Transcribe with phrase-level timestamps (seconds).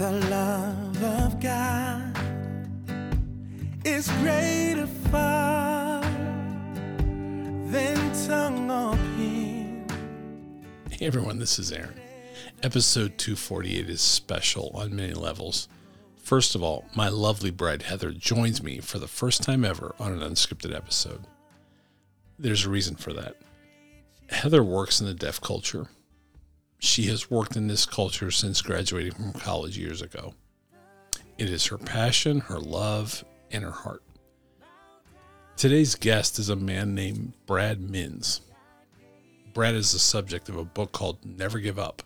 [0.00, 2.16] The love of God
[3.84, 6.00] is greater far
[7.66, 9.86] than tongue or pen.
[10.90, 12.00] Hey everyone, this is Aaron.
[12.62, 15.68] Episode 248 is special on many levels.
[16.16, 20.12] First of all, my lovely bride Heather joins me for the first time ever on
[20.12, 21.26] an unscripted episode.
[22.38, 23.36] There's a reason for that.
[24.30, 25.88] Heather works in the deaf culture.
[26.82, 30.32] She has worked in this culture since graduating from college years ago.
[31.36, 34.02] It is her passion, her love, and her heart.
[35.58, 38.40] Today's guest is a man named Brad Minns.
[39.52, 42.02] Brad is the subject of a book called Never Give Up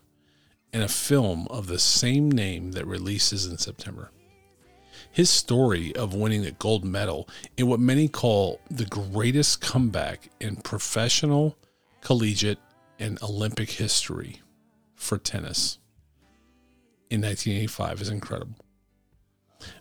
[0.72, 4.10] and a film of the same name that releases in September.
[5.12, 10.56] His story of winning the gold medal in what many call the greatest comeback in
[10.56, 11.56] professional,
[12.00, 12.58] collegiate,
[12.98, 14.40] and Olympic history
[14.96, 15.78] for tennis
[17.10, 18.56] in 1985 is incredible.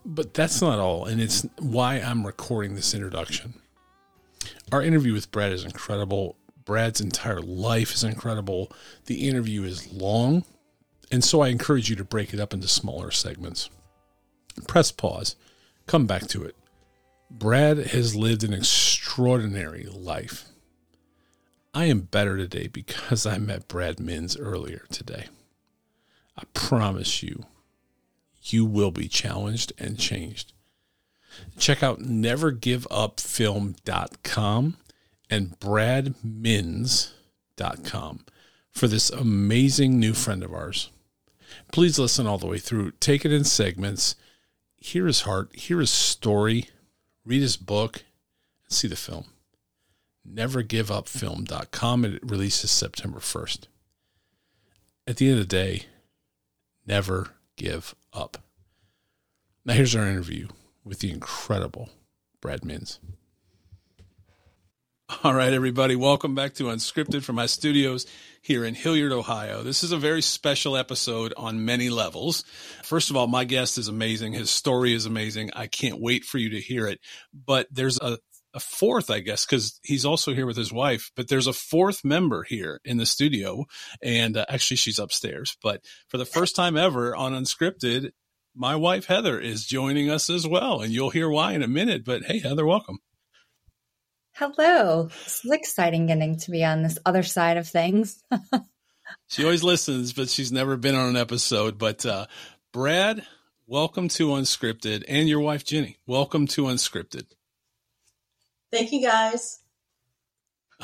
[0.05, 3.55] But that's not all, and it's why I'm recording this introduction.
[4.71, 6.37] Our interview with Brad is incredible.
[6.65, 8.71] Brad's entire life is incredible.
[9.05, 10.45] The interview is long,
[11.11, 13.69] and so I encourage you to break it up into smaller segments.
[14.67, 15.35] Press pause,
[15.87, 16.55] come back to it.
[17.29, 20.45] Brad has lived an extraordinary life.
[21.75, 25.25] I am better today because I met Brad Minns earlier today.
[26.37, 27.47] I promise you,
[28.43, 30.53] you will be challenged and changed.
[31.57, 34.77] Check out nevergiveupfilm.com
[35.29, 38.25] and bradminns.com
[38.69, 40.91] for this amazing new friend of ours.
[41.71, 42.91] Please listen all the way through.
[42.99, 44.15] Take it in segments.
[44.77, 46.69] Hear his heart, hear his story,
[47.25, 48.03] read his book,
[48.65, 49.32] and see the film.
[50.29, 52.05] Nevergiveupfilm.com.
[52.05, 53.67] It releases September 1st.
[55.05, 55.85] At the end of the day,
[56.85, 58.37] never give up.
[59.65, 60.47] Now, here's our interview
[60.83, 61.89] with the incredible
[62.41, 62.99] Brad Minns.
[65.23, 68.05] All right, everybody, welcome back to Unscripted from my studios
[68.41, 69.61] here in Hilliard, Ohio.
[69.61, 72.43] This is a very special episode on many levels.
[72.83, 74.33] First of all, my guest is amazing.
[74.33, 75.51] His story is amazing.
[75.55, 76.99] I can't wait for you to hear it.
[77.33, 78.17] But there's a
[78.53, 81.11] a fourth, I guess, because he's also here with his wife.
[81.15, 83.65] But there's a fourth member here in the studio,
[84.01, 85.57] and uh, actually, she's upstairs.
[85.61, 88.11] But for the first time ever on Unscripted,
[88.55, 92.05] my wife Heather is joining us as well, and you'll hear why in a minute.
[92.05, 92.99] But hey, Heather, welcome.
[94.33, 95.09] Hello.
[95.25, 98.23] This is exciting getting to be on this other side of things.
[99.27, 101.77] she always listens, but she's never been on an episode.
[101.77, 102.27] But uh,
[102.71, 103.25] Brad,
[103.67, 107.25] welcome to Unscripted, and your wife Jenny, welcome to Unscripted.
[108.73, 109.59] Thank you, guys.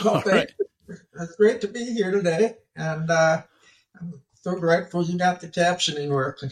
[0.05, 0.51] Well, right.
[0.87, 3.41] It's great to be here today, and uh,
[3.99, 6.51] I'm so grateful you got the captioning working.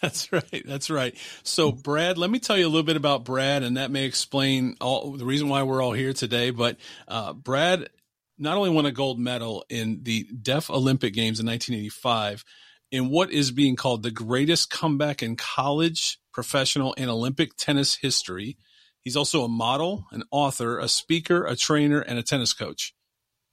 [0.00, 0.62] That's right.
[0.66, 1.14] That's right.
[1.42, 4.76] So, Brad, let me tell you a little bit about Brad, and that may explain
[4.80, 6.50] all the reason why we're all here today.
[6.50, 7.90] But uh, Brad
[8.38, 12.42] not only won a gold medal in the Deaf Olympic Games in 1985
[12.90, 18.56] in what is being called the greatest comeback in college, professional, and Olympic tennis history.
[19.04, 22.94] He's also a model, an author, a speaker, a trainer, and a tennis coach.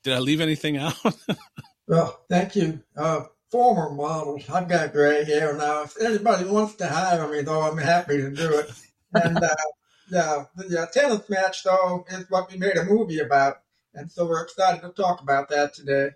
[0.04, 0.96] Did I leave anything out?
[1.88, 2.82] well, thank you.
[2.96, 4.50] Uh, former models.
[4.50, 5.84] I've got gray hair now.
[5.84, 8.72] If anybody wants to hire me, though, I'm happy to do it.
[9.14, 9.56] And uh,
[10.10, 13.58] yeah, the tennis match, though, is what we made a movie about.
[13.94, 16.12] And so we're excited to talk about that today.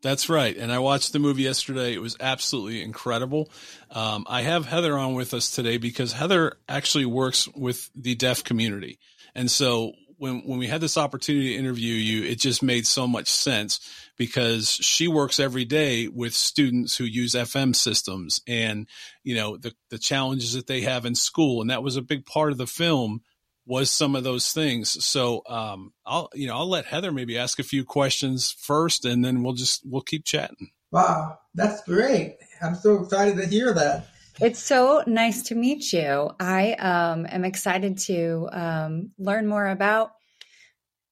[0.00, 0.56] That's right.
[0.56, 1.92] And I watched the movie yesterday.
[1.92, 3.50] It was absolutely incredible.
[3.90, 8.44] Um, I have Heather on with us today because Heather actually works with the deaf
[8.44, 9.00] community.
[9.34, 13.08] And so when, when we had this opportunity to interview you, it just made so
[13.08, 13.80] much sense
[14.16, 18.86] because she works every day with students who use FM systems and,
[19.24, 21.60] you know, the, the challenges that they have in school.
[21.60, 23.22] And that was a big part of the film
[23.68, 25.04] was some of those things.
[25.04, 29.24] So um, I'll you know I'll let Heather maybe ask a few questions first, and
[29.24, 30.70] then we'll just we'll keep chatting.
[30.90, 32.38] Wow, that's great!
[32.62, 34.08] I'm so excited to hear that.
[34.40, 36.30] It's so nice to meet you.
[36.40, 40.12] I um, am excited to um, learn more about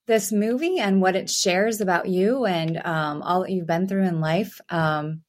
[0.07, 4.05] this movie and what it shares about you and um, all that you've been through
[4.05, 4.61] in life.
[4.71, 5.23] Um,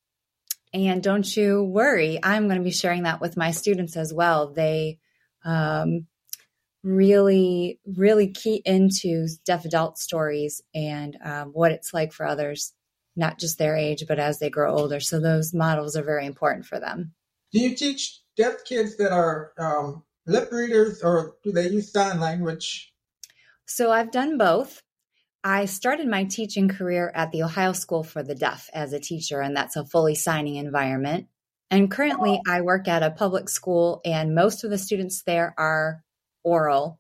[0.74, 4.54] and don't you worry, I'm going to be sharing that with my students as well.
[4.54, 5.00] They
[5.44, 6.06] um,
[6.88, 12.74] really, really key into deaf adult stories and um, what it's like for others,
[13.16, 15.00] not just their age, but as they grow older.
[15.00, 17.14] So those models are very important for them.
[17.52, 22.20] Do you teach deaf kids that are um, lip readers or do they use sign
[22.20, 22.94] language?
[23.66, 24.82] So I've done both.
[25.44, 29.40] I started my teaching career at the Ohio School for the Deaf as a teacher,
[29.40, 31.28] and that's a fully signing environment.
[31.70, 36.04] And currently, I work at a public school, and most of the students there are
[36.48, 37.00] oral.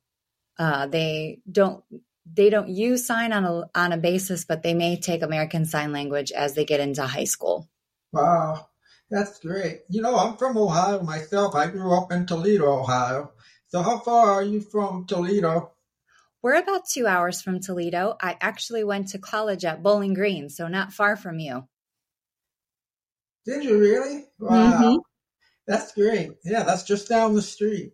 [0.59, 1.83] Uh, they don't
[2.25, 5.91] they don't use sign on a on a basis, but they may take American Sign
[5.91, 7.69] Language as they get into high school.
[8.11, 8.67] Wow,
[9.09, 9.81] that's great.
[9.89, 11.55] You know, I'm from Ohio myself.
[11.55, 13.31] I grew up in Toledo, Ohio.
[13.67, 15.71] So, how far are you from Toledo?
[16.41, 18.15] We're about two hours from Toledo.
[18.21, 21.67] I actually went to college at Bowling Green, so not far from you.
[23.45, 24.25] Did you really?
[24.39, 24.73] Wow.
[24.79, 24.99] Mhm.
[25.67, 26.31] That's great.
[26.45, 27.94] Yeah, that's just down the street.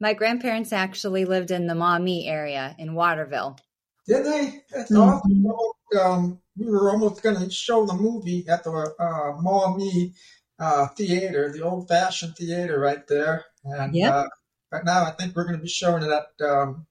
[0.00, 3.58] My grandparents actually lived in the Maumee area in Waterville.
[4.06, 4.64] Did they?
[4.70, 5.20] That's Mhm.
[5.20, 6.00] awesome.
[6.00, 10.14] Um, we were almost going to show the movie at the uh, Maumee
[10.58, 13.44] uh, Theater, the old fashioned theater right there.
[13.64, 14.12] And Yep.
[14.12, 14.28] uh,
[14.72, 16.86] right now, I think we're going to be showing it at um,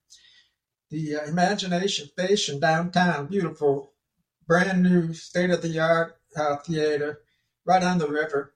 [0.89, 3.27] the uh, Imagination Station downtown.
[3.27, 3.93] Beautiful,
[4.45, 7.21] brand new, state of the art uh, theater
[7.65, 8.53] right on the river.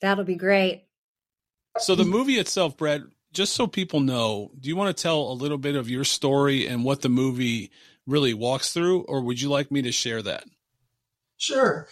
[0.00, 0.84] That'll be great.
[1.78, 3.02] So the movie itself, Brett,
[3.36, 6.66] just so people know, do you want to tell a little bit of your story
[6.66, 7.70] and what the movie
[8.06, 10.44] really walks through, or would you like me to share that?
[11.36, 11.86] Sure.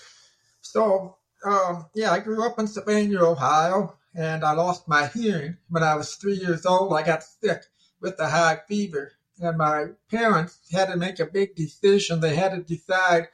[0.62, 5.82] So, um, yeah, I grew up in Sylvania, Ohio, and I lost my hearing when
[5.82, 6.94] I was three years old.
[6.94, 7.64] I got sick
[8.00, 12.20] with a high fever, and my parents had to make a big decision.
[12.20, 13.28] They had to decide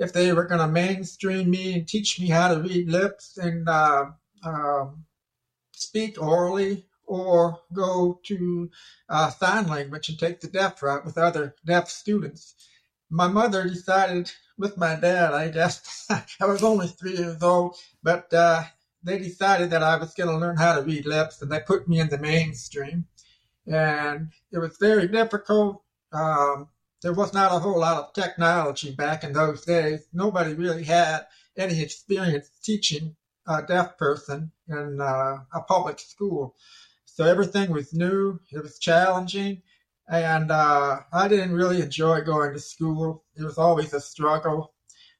[0.00, 3.68] if they were going to mainstream me and teach me how to read lips and
[3.68, 4.06] uh,
[4.44, 5.04] um,
[5.70, 8.70] speak orally, or go to
[9.08, 12.54] uh, sign language and take the deaf route with other deaf students.
[13.10, 16.06] My mother decided with my dad, I guess.
[16.40, 18.64] I was only three years old, but uh,
[19.02, 21.88] they decided that I was going to learn how to read lips, and they put
[21.88, 23.06] me in the mainstream.
[23.66, 25.82] And it was very difficult.
[26.12, 26.68] Um,
[27.02, 30.06] there was not a whole lot of technology back in those days.
[30.12, 31.26] Nobody really had
[31.56, 33.16] any experience teaching
[33.46, 36.54] a deaf person in uh, a public school.
[37.14, 39.60] So everything was new, it was challenging,
[40.08, 43.22] and uh, I didn't really enjoy going to school.
[43.36, 44.72] It was always a struggle.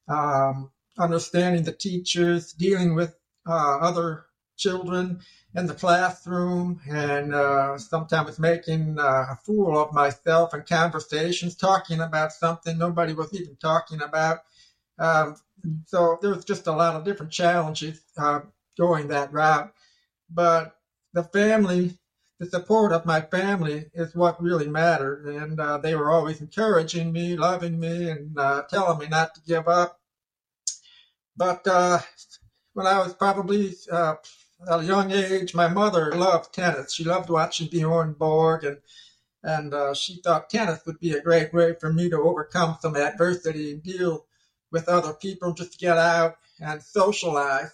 [0.09, 3.15] Um, understanding the teachers, dealing with
[3.47, 4.25] uh, other
[4.57, 5.21] children
[5.55, 12.01] in the classroom, and uh, sometimes making uh, a fool of myself in conversations, talking
[12.01, 14.39] about something nobody was even talking about.
[14.99, 15.37] Um,
[15.87, 18.41] so there was just a lot of different challenges uh,
[18.79, 19.73] going that route.
[20.31, 20.75] But
[21.13, 21.99] the family,
[22.39, 25.27] the support of my family is what really mattered.
[25.27, 29.41] And uh, they were always encouraging me, loving me, and uh, telling me not to
[29.43, 30.01] give up.
[31.37, 31.99] But uh,
[32.75, 34.17] when I was probably uh,
[34.71, 36.95] at a young age, my mother loved tennis.
[36.95, 38.79] She loved watching Bjorn Borg, and
[39.45, 42.97] and uh, she thought tennis would be a great way for me to overcome some
[42.97, 44.25] adversity and deal
[44.71, 47.73] with other people, just get out and socialize.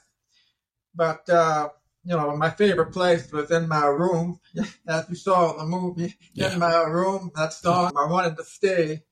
[0.94, 1.68] But uh,
[2.04, 4.40] you know, my favorite place was in my room,
[4.88, 6.14] as you saw in the movie.
[6.34, 6.52] Yeah.
[6.52, 9.02] In my room, that song, I wanted to stay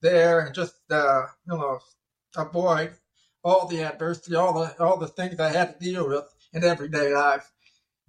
[0.00, 1.78] there and just, uh, you know,
[2.36, 2.94] avoid
[3.44, 7.12] all the adversity, all the all the things I had to deal with in everyday
[7.12, 7.50] life.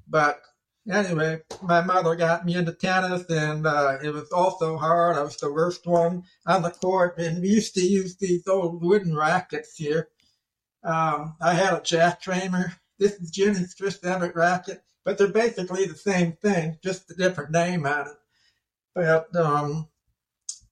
[0.07, 0.41] But
[0.89, 5.17] anyway, my mother got me into tennis, and uh, it was also hard.
[5.17, 8.83] I was the worst one on the court, and we used to use these old
[8.83, 10.09] wooden rackets here.
[10.83, 12.73] Um, I had a Jack Kramer.
[13.03, 17.85] This is Chris Evert racket, but they're basically the same thing, just a different name
[17.85, 18.17] on it.
[18.95, 19.89] But um,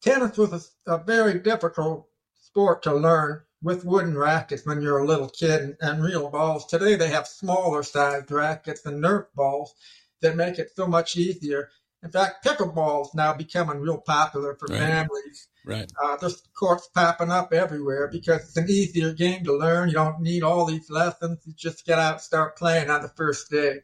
[0.01, 2.07] tennis was a, a very difficult
[2.39, 6.65] sport to learn with wooden rackets when you're a little kid and, and real balls.
[6.67, 9.73] Today they have smaller sized rackets and Nerf balls
[10.21, 11.69] that make it so much easier.
[12.03, 14.79] In fact, pickleball is now becoming real popular for Right.
[14.79, 15.47] families.
[15.63, 15.91] Right.
[16.01, 19.89] Uh, there's courts popping up everywhere because it's an easier game to learn.
[19.89, 21.39] You don't need all these lessons.
[21.45, 23.81] You just get out and start playing on the first day.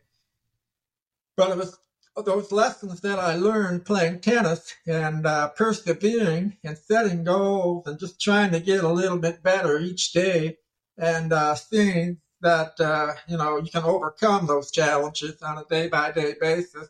[1.36, 1.78] But it was
[2.26, 8.20] those lessons that I learned playing tennis and uh, persevering and setting goals and just
[8.20, 10.58] trying to get a little bit better each day
[10.98, 15.88] and uh, seeing that uh, you know you can overcome those challenges on a day
[15.88, 16.88] by day basis.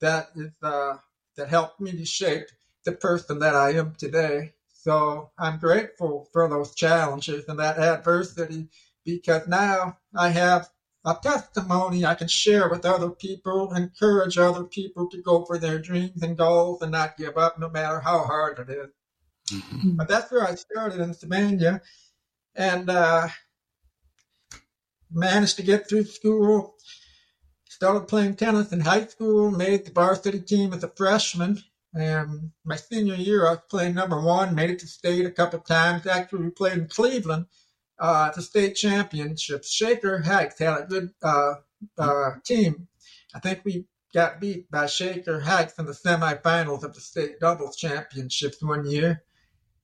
[0.00, 0.96] That is uh,
[1.36, 2.46] that helped me to shape
[2.84, 4.54] the person that I am today.
[4.72, 8.68] So I'm grateful for those challenges and that adversity
[9.04, 10.68] because now I have
[11.04, 15.78] a testimony I can share with other people, encourage other people to go for their
[15.78, 18.90] dreams and goals and not give up no matter how hard it is.
[19.50, 19.96] Mhm.
[19.96, 21.82] But that's where I started in Sylvania
[22.54, 23.28] and uh,
[25.10, 26.76] managed to get through school.
[27.80, 31.62] Started playing tennis in high school, made the varsity team as a freshman.
[31.94, 35.60] And my senior year, I was playing number one, made it to state a couple
[35.60, 36.06] times.
[36.06, 37.46] Actually, we played in Cleveland
[37.98, 39.72] uh, the state championships.
[39.72, 41.54] Shaker Heights had a good uh,
[41.96, 42.86] uh, team.
[43.34, 47.76] I think we got beat by Shaker Heights in the semifinals of the state doubles
[47.76, 49.22] championships one year.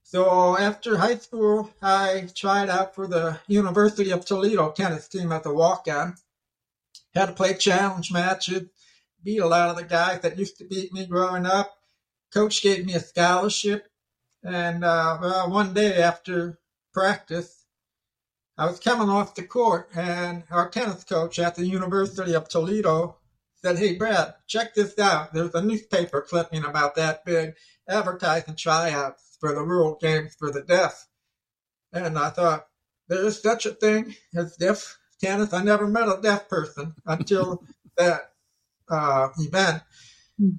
[0.03, 5.41] So after high school, I tried out for the University of Toledo tennis team at
[5.41, 6.13] the walk-on.
[7.13, 8.69] Had to play challenge matches,
[9.23, 11.73] beat a lot of the guys that used to beat me growing up.
[12.33, 13.87] Coach gave me a scholarship,
[14.43, 16.59] and uh, well, one day after
[16.93, 17.65] practice,
[18.57, 23.17] I was coming off the court, and our tennis coach at the University of Toledo
[23.61, 25.33] said, Hey, Brad, check this out.
[25.33, 27.55] There's a newspaper clipping about that big
[27.87, 31.07] advertising tryouts for the World Games for the Deaf.
[31.93, 32.67] And I thought,
[33.07, 35.53] there is such a thing as deaf tennis.
[35.53, 37.63] I never met a deaf person until
[37.97, 38.31] that
[38.89, 39.83] uh, event.
[40.39, 40.49] Hmm.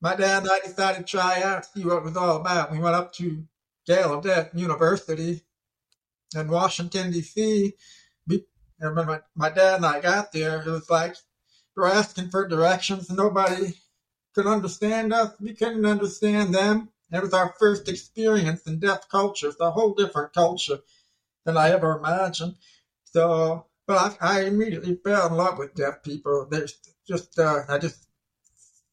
[0.00, 2.70] My dad and I decided to try out, see what it was all about.
[2.70, 3.44] We went up to
[3.88, 5.42] Gallaudet University
[6.34, 7.74] in Washington, D.C.
[8.78, 11.16] And when my, my dad and I got there, it was like
[11.74, 13.10] we're asking for directions.
[13.10, 13.74] Nobody
[14.34, 15.32] could understand us.
[15.40, 16.90] We couldn't understand them.
[17.10, 19.48] It was our first experience in deaf culture.
[19.48, 20.80] It's a whole different culture
[21.44, 22.56] than I ever imagined.
[23.04, 26.46] So, but I, I immediately fell in love with deaf people.
[26.50, 28.06] There's just, uh, I just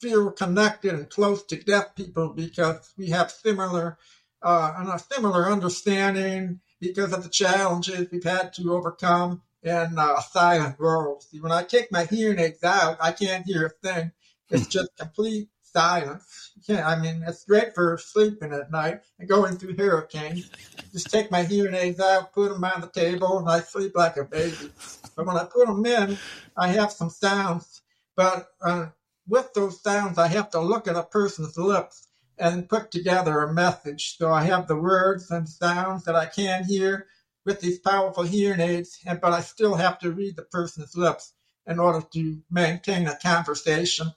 [0.01, 3.97] feel connected and close to deaf people because we have similar,
[4.41, 10.15] uh, and a similar understanding because of the challenges we've had to overcome in uh,
[10.17, 11.23] a silent world.
[11.23, 14.11] See, when I take my hearing aids out, I can't hear a thing.
[14.49, 16.42] It's just complete silence.
[16.65, 20.49] Can't, I mean, it's great for sleeping at night and going through hurricanes.
[20.91, 24.17] Just take my hearing aids out, put them on the table, and I sleep like
[24.17, 24.71] a baby.
[25.15, 26.17] But when I put them in,
[26.57, 27.81] I have some sounds.
[28.15, 28.87] But uh,
[29.27, 33.53] with those sounds, I have to look at a person's lips and put together a
[33.53, 34.17] message.
[34.17, 37.07] So I have the words and sounds that I can hear
[37.45, 41.33] with these powerful hearing aids, and, but I still have to read the person's lips
[41.67, 44.13] in order to maintain a conversation.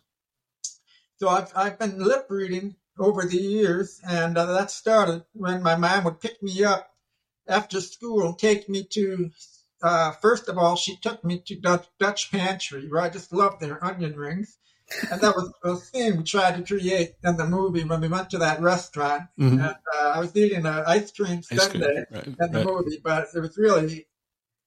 [1.18, 5.76] So I've, I've been lip reading over the years, and uh, that started when my
[5.76, 6.90] mom would pick me up
[7.48, 9.30] after school and take me to,
[9.82, 13.60] uh, first of all, she took me to Dutch, Dutch Pantry, where I just loved
[13.60, 14.58] their onion rings.
[15.10, 18.30] And that was a scene we tried to create in the movie when we went
[18.30, 19.24] to that restaurant.
[19.38, 19.52] Mhm.
[19.52, 19.76] And uh,
[20.14, 22.66] I was eating an ice cream Ice cream, sundae right, in the right.
[22.66, 24.06] movie, but it was really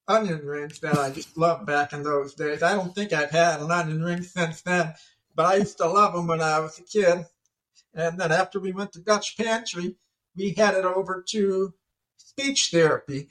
[0.08, 2.64] onion rings that I just loved back in those days.
[2.64, 4.94] I don't think I've had an onion ring since then,
[5.40, 7.26] but I used to love them when I was a kid.
[7.94, 9.96] And then after we went to Dutch Pantry,
[10.36, 11.74] we headed over to
[12.18, 13.30] speech therapy.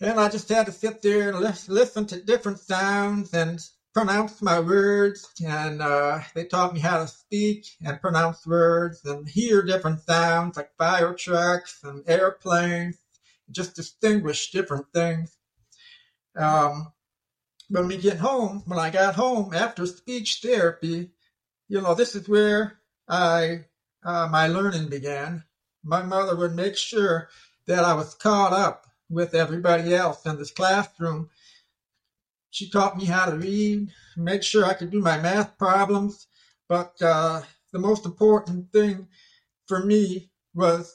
[0.00, 3.60] And I just had to sit there and lis- listen to different sounds and
[3.92, 5.28] pronounce my words.
[5.46, 10.56] And uh, they taught me how to speak and pronounce words and hear different sounds
[10.56, 12.96] like fire trucks and airplanes,
[13.50, 15.36] just distinguish different things.
[16.34, 16.94] Um,
[17.72, 21.10] when we get home, when I got home after speech therapy,
[21.68, 23.64] you know, this is where I
[24.04, 25.44] uh, my learning began.
[25.82, 27.30] My mother would make sure
[27.66, 31.30] that I was caught up with everybody else in this classroom.
[32.50, 33.88] She taught me how to read,
[34.18, 36.26] made sure I could do my math problems.
[36.68, 37.40] But uh,
[37.72, 39.08] the most important thing
[39.66, 40.94] for me was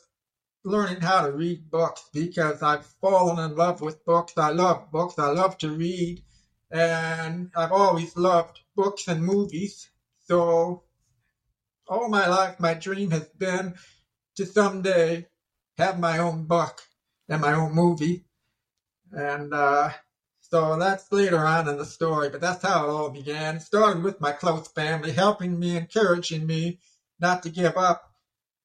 [0.63, 4.34] learning how to read books because I've fallen in love with books.
[4.38, 5.17] I love books.
[5.17, 6.22] I love to read.
[6.71, 9.89] And I've always loved books and movies.
[10.25, 10.83] So
[11.88, 13.75] all my life, my dream has been
[14.36, 15.27] to someday
[15.77, 16.81] have my own book
[17.29, 18.25] and my own movie.
[19.12, 19.89] And uh,
[20.41, 23.57] so that's later on in the story, but that's how it all began.
[23.57, 26.79] It started with my close family helping me, encouraging me
[27.19, 28.03] not to give up.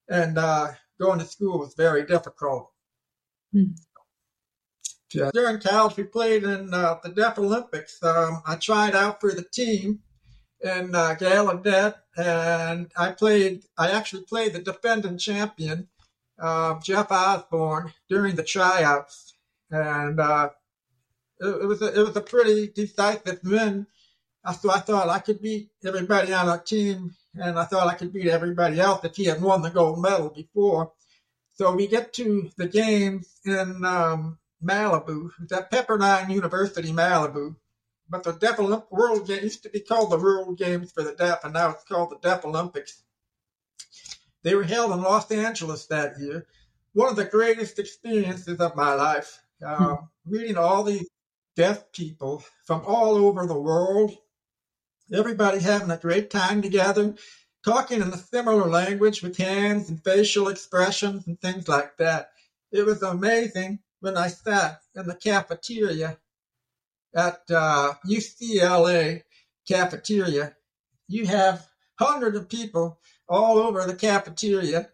[0.08, 2.70] And uh, going to school was very difficult.
[3.52, 3.72] Hmm.
[5.32, 8.02] During college, we played in uh, the Deaf Olympics.
[8.02, 10.00] Um, I tried out for the team
[10.60, 13.64] in uh, Gallaudet, and I played.
[13.76, 15.88] I actually played the defending champion,
[16.38, 19.34] uh, Jeff Osborne, during the tryouts,
[19.70, 20.50] and uh,
[21.40, 23.86] it, it was a, it was a pretty decisive win.
[24.60, 28.12] So I thought I could beat everybody on our team, and I thought I could
[28.12, 30.92] beat everybody else if he had won the gold medal before.
[31.54, 35.30] So we get to the games in um, Malibu.
[35.42, 37.56] It's at Pepperdine University, Malibu.
[38.08, 41.14] But the Deaf Olymp- World Games used to be called the World Games for the
[41.14, 43.02] Deaf, and now it's called the Deaf Olympics.
[44.42, 46.46] They were held in Los Angeles that year.
[46.92, 49.40] One of the greatest experiences of my life.
[49.64, 51.08] Um, meeting all these
[51.56, 54.16] deaf people from all over the world.
[55.12, 57.14] Everybody having a great time together,
[57.64, 62.30] talking in a similar language with hands and facial expressions and things like that.
[62.72, 66.18] It was amazing when I sat in the cafeteria
[67.14, 69.22] at uh, UCLA
[69.66, 70.56] cafeteria.
[71.08, 71.64] You have
[71.98, 74.88] hundreds of people all over the cafeteria,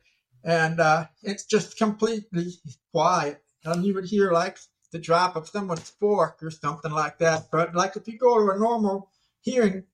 [0.45, 2.53] and uh, it's just completely
[2.93, 3.43] quiet.
[3.65, 4.59] And you would hear like
[4.93, 7.49] the drop of someone's fork or something like that.
[7.51, 9.11] But like if you go to a normal
[9.41, 9.85] hearing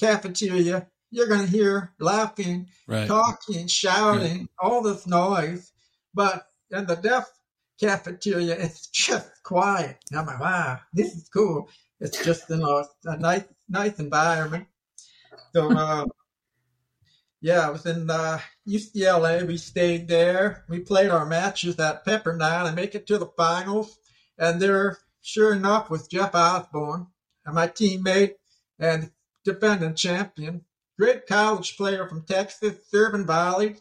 [0.00, 3.06] cafeteria, you're going to hear laughing, Right.
[3.06, 5.70] talking, shouting, all this noise.
[6.12, 7.30] But in the deaf
[7.80, 9.98] cafeteria, it's just quiet.
[10.10, 11.68] And I'm like, wow, this is cool.
[12.00, 14.66] It's just you know a nice, nice environment.
[15.54, 16.06] So, uh,
[17.40, 18.38] yeah, I was in uh,
[18.68, 19.46] UCLA.
[19.46, 20.64] We stayed there.
[20.68, 23.98] We played our matches at Pepperdine and make it to the finals.
[24.38, 27.06] And there, sure enough, was Jeff Osborne,
[27.44, 28.34] and my teammate
[28.78, 29.10] and
[29.44, 30.64] defending champion.
[30.98, 33.76] Great college player from Texas, Serving Valley.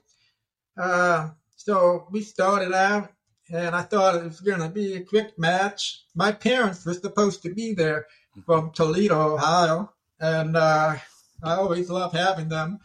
[0.78, 3.12] Uh, so we started out,
[3.54, 6.04] and I thought it was going to be a quick match.
[6.16, 8.08] My parents were supposed to be there
[8.46, 10.96] from Toledo, Ohio, and uh,
[11.44, 12.80] I always love having them,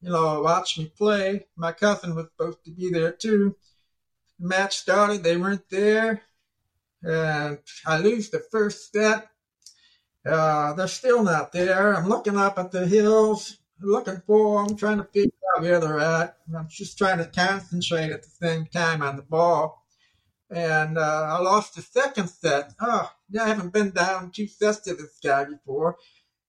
[0.00, 1.46] you know, watch me play.
[1.56, 3.56] My cousin was supposed to be there too.
[4.38, 6.22] The match started, they weren't there,
[7.02, 9.28] and I lose the first set.
[10.24, 11.96] Uh, they're still not there.
[11.96, 15.98] I'm looking up at the hills, looking for them, trying to figure out where they're
[15.98, 16.36] at.
[16.56, 19.81] I'm just trying to concentrate at the same time on the ball.
[20.52, 22.74] And uh, I lost the second set.
[22.78, 25.96] Oh, yeah, I haven't been down two sets to this guy before.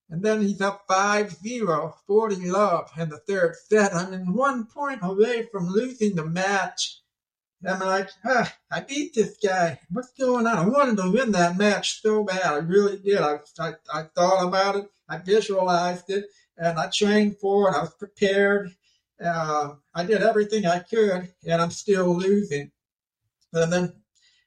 [0.09, 3.95] And then he's up 5-0, 40 love in the third set.
[3.95, 6.99] I'm in one point away from losing the match.
[7.65, 9.79] I'm like, ah, I beat this guy.
[9.89, 10.57] What's going on?
[10.57, 12.45] I wanted to win that match so bad.
[12.45, 13.19] I really did.
[13.19, 14.89] I, I, I thought about it.
[15.07, 16.25] I visualized it
[16.57, 17.75] and I trained for it.
[17.75, 18.75] I was prepared.
[19.23, 22.71] Uh, I did everything I could and I'm still losing.
[23.53, 23.93] And then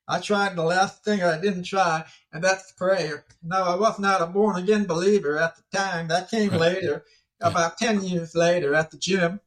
[0.08, 3.24] I tried the last thing I didn't try, and that's prayer.
[3.42, 6.08] No, I was not a born again believer at the time.
[6.08, 6.60] That came Right.
[6.60, 7.04] later,
[7.40, 7.48] Yeah.
[7.48, 9.40] about 10 years later at the gym.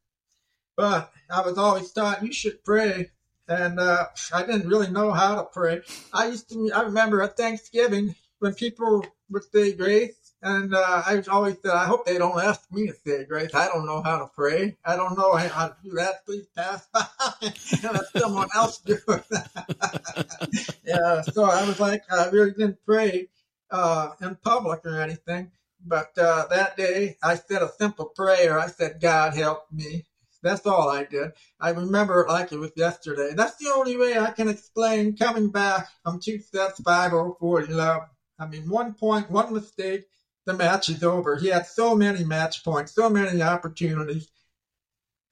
[0.75, 3.11] But I was always taught you should pray.
[3.47, 5.81] And uh, I didn't really know how to pray.
[6.13, 11.21] I used to, I remember at Thanksgiving when people would say grace, and uh, I
[11.29, 13.53] always said, I hope they don't ask me to say grace.
[13.53, 14.77] I don't know how to pray.
[14.85, 16.25] I don't know how to do that.
[16.25, 17.05] Please pass by
[17.41, 19.25] and let someone else do it.
[20.85, 23.27] yeah, so I was like, I really didn't pray
[23.71, 25.51] uh, in public or anything.
[25.85, 28.59] But uh, that day, I said a simple prayer.
[28.59, 30.05] I said, God help me.
[30.41, 31.31] That's all I did.
[31.59, 33.31] I remember it like it was yesterday.
[33.35, 37.73] That's the only way I can explain coming back from two steps, 5 0 40
[37.73, 38.03] love.
[38.39, 40.05] I mean, one point, one mistake,
[40.45, 41.35] the match is over.
[41.35, 44.29] He had so many match points, so many opportunities.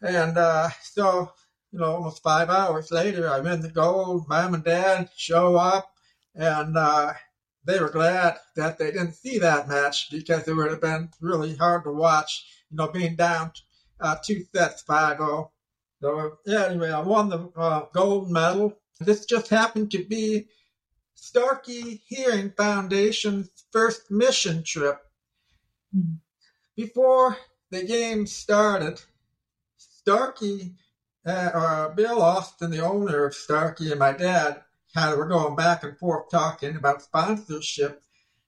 [0.02, 1.32] And uh, so,
[1.72, 4.28] you know, almost five hours later, I win the gold.
[4.28, 5.92] Mom and dad show up,
[6.36, 7.14] and uh,
[7.66, 11.56] they were glad that they didn't see that match because it would have been really
[11.56, 13.52] hard to watch, you know, being down
[14.00, 15.52] uh, two sets 5 0.
[16.02, 18.78] So, yeah, anyway, I won the uh, gold medal.
[19.00, 20.48] This just happened to be
[21.20, 25.02] Starkey Hearing Foundation's first mission trip.
[25.94, 26.20] Mhm.
[26.76, 27.38] Before
[27.72, 29.02] the game started,
[29.78, 30.76] Starkey,
[31.26, 35.56] uh, or Bill Austin, the owner of Starkey, and my dad kind of were going
[35.56, 38.04] back and forth talking about sponsorship.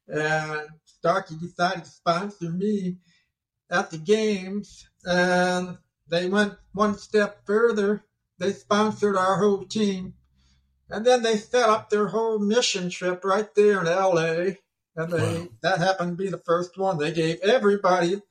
[0.07, 2.99] And Starkey decided to sponsor me
[3.69, 8.05] at the games, and they went one step further.
[8.37, 10.13] They sponsored our whole team.
[10.89, 14.55] And then they set up their whole mission trip right there in LA.
[14.95, 15.47] And they Wow.
[15.61, 16.97] that happened to be the first one.
[16.97, 18.21] They gave everybody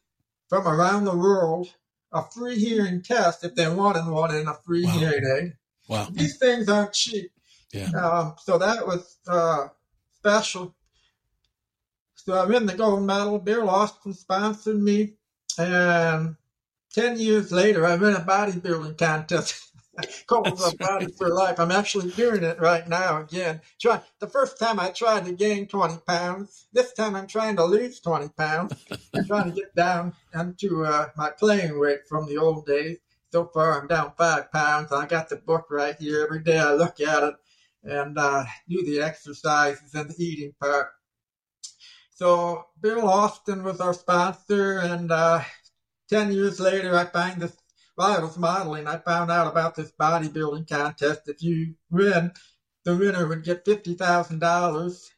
[0.49, 1.69] from around the world
[2.13, 4.93] a free hearing test if they wanted one and a free Wow.
[4.99, 5.53] hearing aid.
[5.89, 6.09] Wow.
[6.11, 7.31] These things aren't cheap.
[7.73, 7.91] Yeah.
[7.91, 9.69] Um, so that was uh,
[10.17, 10.75] special.
[12.15, 13.39] So I win the gold medal.
[13.39, 15.15] Bill Austin sponsored me.
[15.59, 16.37] And
[16.93, 19.65] 10 years later, I win a bodybuilding contest.
[19.99, 21.59] That's Body for Life.
[21.59, 23.61] I'm actually doing it right now again.
[23.81, 26.67] Try The first time I tried to gain 20 pounds.
[26.73, 28.75] This time I'm trying to lose 20 pounds.
[29.15, 32.99] I'm trying to get down into uh, my playing weight from the old days.
[33.31, 34.93] So far, I'm down five pounds.
[34.93, 36.23] I got the book right here.
[36.23, 37.35] Every day I look at it
[37.83, 40.89] and uh, do the exercises and the eating part.
[42.15, 45.43] So Bill Austin was our sponsor, and uh,
[46.09, 47.57] ten years later, I find this.
[47.99, 51.23] Was modeling, I found out about this bodybuilding contest.
[51.29, 52.33] If you win,
[52.85, 55.11] the winner would get fifty thousand dollars,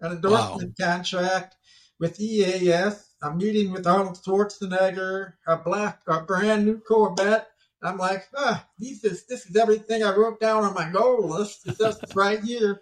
[0.00, 1.56] an endorsement contract
[1.98, 7.48] with EAS, I'm meeting with Arnold Schwarzenegger, a black, a brand new Corvette,
[7.82, 11.66] I'm like, ah, this is this is everything I wrote down on my goal list.
[11.66, 12.80] It's just right here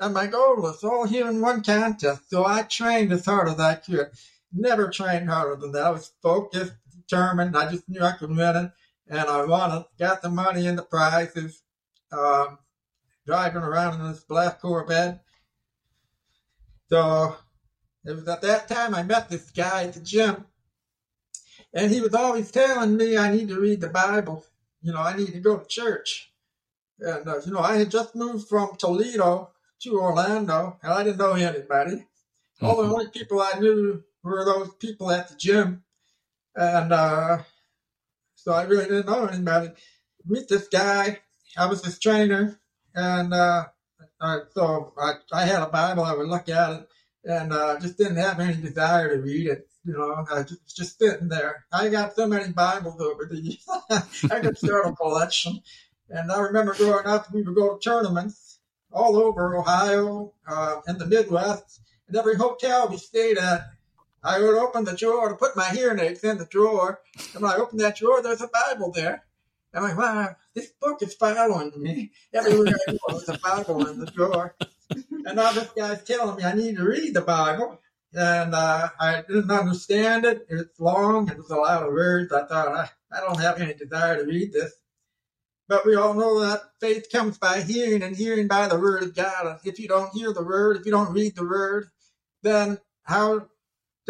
[0.00, 2.30] on my goal list, all here in one contest.
[2.30, 4.10] So I trained as hard as I could.
[4.52, 5.84] Never trained harder than that.
[5.84, 6.72] I was focused,
[7.10, 7.56] determined.
[7.56, 8.72] I just knew I could win it,
[9.08, 9.86] and I won it.
[9.98, 11.62] Got the money and the prizes.
[12.12, 12.58] Um,
[13.26, 15.22] driving around in this black Corvette.
[16.88, 17.36] So
[18.04, 20.46] it was at that time I met this guy at the gym
[21.72, 24.44] and he was always telling me I need to read the Bible.
[24.82, 26.32] You know, I need to go to church.
[26.98, 29.50] And, uh, you know, I had just moved from Toledo
[29.82, 31.96] to Orlando, and I didn't know anybody.
[31.96, 32.66] Mm-hmm.
[32.66, 35.84] All the only people I knew were those people at the gym.
[36.54, 37.38] And uh,
[38.34, 39.70] so I really didn't know anybody.
[40.26, 41.20] Meet this guy.
[41.56, 42.58] I was his trainer.
[42.94, 43.66] And uh,
[44.20, 46.04] I, so I, I had a Bible.
[46.04, 46.88] I would look at it
[47.24, 49.68] and uh, just didn't have any desire to read it.
[49.84, 51.64] You know, I just, just sitting there.
[51.72, 53.66] I got so many Bibles over the years.
[54.30, 55.62] I could start a collection.
[56.10, 58.58] And I remember growing up, we would go to tournaments
[58.92, 61.80] all over Ohio uh, and the Midwest.
[62.08, 63.70] And every hotel we stayed at,
[64.22, 67.00] I would open the drawer to put my hearing aids in the drawer.
[67.34, 69.24] And when I opened that drawer, there's a Bible there.
[69.72, 72.10] I'm like, wow, this book is following me.
[72.34, 74.56] Everywhere I go, there's a Bible in the drawer.
[74.90, 77.80] And now this guy's telling me I need to read the Bible
[78.12, 80.46] and uh, I didn't understand it.
[80.48, 81.28] It's long.
[81.28, 82.32] It was a lot of words.
[82.32, 84.72] I thought I, I don't have any desire to read this.
[85.68, 89.14] But we all know that faith comes by hearing, and hearing by the word of
[89.14, 89.60] God.
[89.64, 91.90] If you don't hear the word, if you don't read the word,
[92.42, 93.46] then how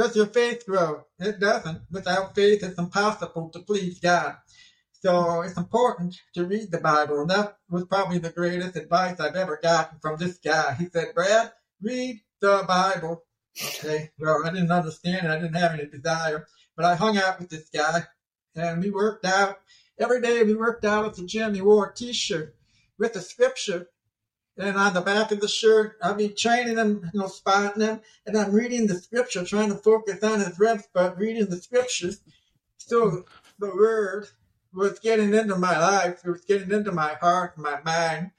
[0.00, 1.04] does your faith grow?
[1.18, 1.82] It doesn't.
[1.90, 4.36] Without faith, it's impossible to please God.
[4.92, 9.36] So it's important to read the Bible, and that was probably the greatest advice I've
[9.36, 10.74] ever gotten from this guy.
[10.74, 13.24] He said, "Brad, read the Bible."
[13.62, 14.10] Okay.
[14.18, 15.30] Well, I didn't understand it.
[15.30, 18.06] I didn't have any desire, but I hung out with this guy
[18.54, 19.60] and we worked out.
[19.98, 21.54] Every day we worked out at the gym.
[21.54, 22.54] He wore a t-shirt
[22.98, 23.88] with the scripture.
[24.56, 28.00] And on the back of the shirt, I'll be training him, you know, spotting him,
[28.26, 32.20] and I'm reading the scripture, trying to focus on his reps, but reading the scriptures.
[32.76, 33.24] So
[33.58, 34.28] the word
[34.74, 36.20] was getting into my life.
[36.24, 38.32] It was getting into my heart my mind.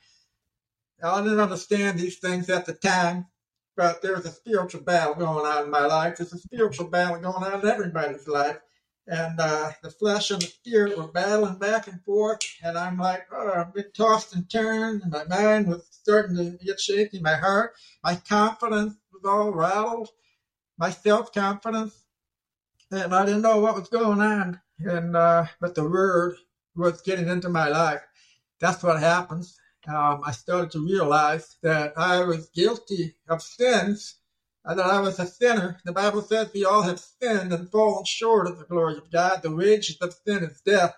[1.04, 3.26] I didn't understand these things at the time,
[3.76, 6.18] but there's a spiritual battle going on in my life.
[6.18, 8.60] There's a spiritual battle going on in everybody's life.
[9.12, 12.40] And uh, the flesh and the spirit were battling back and forth.
[12.64, 15.04] And I'm like, oh, I've been tossed and turned.
[15.04, 17.20] And my mind was starting to get shaky.
[17.20, 20.10] My heart, my confidence was all rattled.
[20.80, 22.06] My self confidence.
[22.92, 24.62] And I didn't know what was going on.
[24.80, 26.38] And uh, but the word
[26.76, 28.02] was getting into my life.
[28.62, 34.18] That's what happens um, I started to realize that I was guilty of sins
[34.64, 35.80] and that I was a sinner.
[35.86, 39.42] The Bible says we all have sinned and fallen short of the glory of God.
[39.42, 40.96] The wages of sin is death.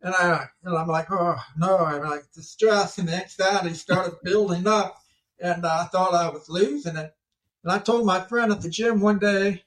[0.00, 4.16] And I, and I'm like, oh no, I'm like the stress and the anxiety started
[4.22, 5.00] building up,
[5.40, 7.14] and I thought I was losing it.
[7.62, 9.62] And I told my friend at the gym one day,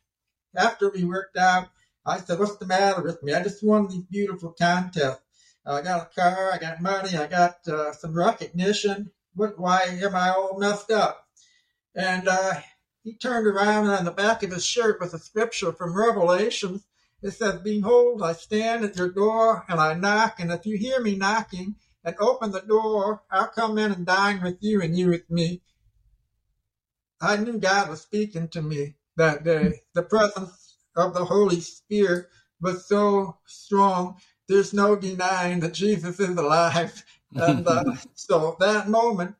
[0.56, 1.70] after we worked out,
[2.06, 3.34] I said, "What's the matter with me?
[3.34, 5.22] I just won these beautiful contests."
[5.66, 9.12] I got a car, I got money, I got uh, some recognition.
[9.34, 11.28] What, why am I all messed up?
[11.96, 12.62] And uh,
[13.06, 16.82] he turned around and on the back of his shirt was a scripture from Revelation.
[17.22, 21.00] It says, Behold, I stand at your door and I knock, and if you hear
[21.00, 25.10] me knocking and open the door, I'll come in and dine with you and you
[25.10, 25.62] with me.
[27.22, 29.82] I knew God was speaking to me that day.
[29.94, 32.28] The presence of the Holy Spirit
[32.60, 37.04] was so strong there's no denying that Jesus is alive.
[37.38, 39.36] And uh, so that moment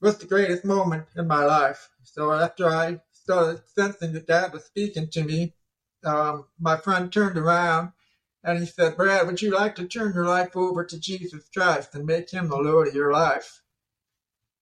[0.00, 1.88] was the greatest moment in my life.
[2.04, 5.54] So after I started sensing that God was speaking to me,
[6.04, 7.92] um, my friend turned around
[8.42, 11.94] and he said, Brad, would you like to turn your life over to Jesus Christ
[11.94, 13.62] and make him the Lord of your life?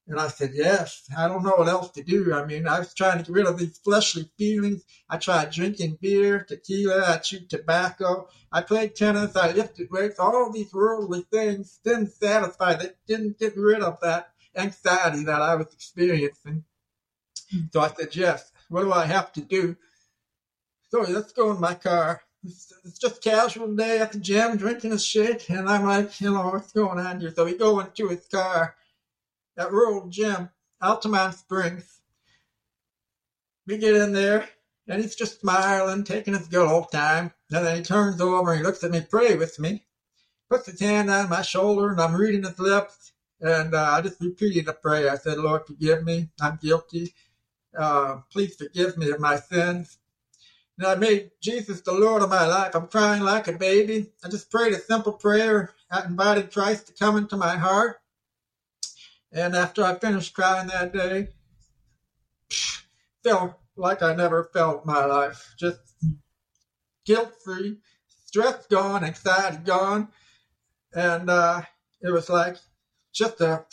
[0.06, 2.32] And I said, Yes, I don't know what else to do.
[2.32, 4.84] I mean, I was trying to get rid of these fleshly feelings.
[5.08, 10.50] I tried drinking beer, tequila, I chewed tobacco, I played tennis, I lifted weights, all
[10.52, 15.72] these worldly things didn't satisfy, they didn't get rid of that anxiety that I was
[15.72, 16.64] experiencing.
[17.72, 19.76] So I said, Yes, what do I have to do?
[20.90, 22.20] So let's go in my car.
[22.44, 26.30] It's, it's just casual day at the gym, drinking a shake, and I'm like, you
[26.32, 27.32] know, what's going on here?
[27.34, 28.74] So we go into his car
[29.56, 30.50] at World Gym,
[30.82, 32.00] Altamonte Springs.
[33.66, 34.48] We get in there,
[34.88, 37.32] and he's just smiling, taking his good old time.
[37.50, 39.86] And then he turns over and he looks at me, pray with me,
[40.50, 43.12] puts his hand on my shoulder, and I'm reading his lips.
[43.40, 45.10] And uh, I just repeated a prayer.
[45.10, 46.28] I said, Lord, forgive me.
[46.40, 47.14] I'm guilty.
[47.76, 49.98] Uh, please forgive me of my sins.
[50.78, 52.74] And I made Jesus the Lord of my life.
[52.74, 54.10] I'm crying like a baby.
[54.24, 55.74] I just prayed a simple prayer.
[55.90, 58.00] I invited Christ to come into my heart.
[59.32, 61.28] And after I finished crying that day,
[63.22, 65.54] felt like I never felt my life.
[65.58, 65.80] Just
[67.04, 67.78] guilt free,
[68.26, 70.08] stress gone, anxiety gone.
[70.94, 71.62] And uh,
[72.00, 72.56] it was like
[73.12, 73.64] just a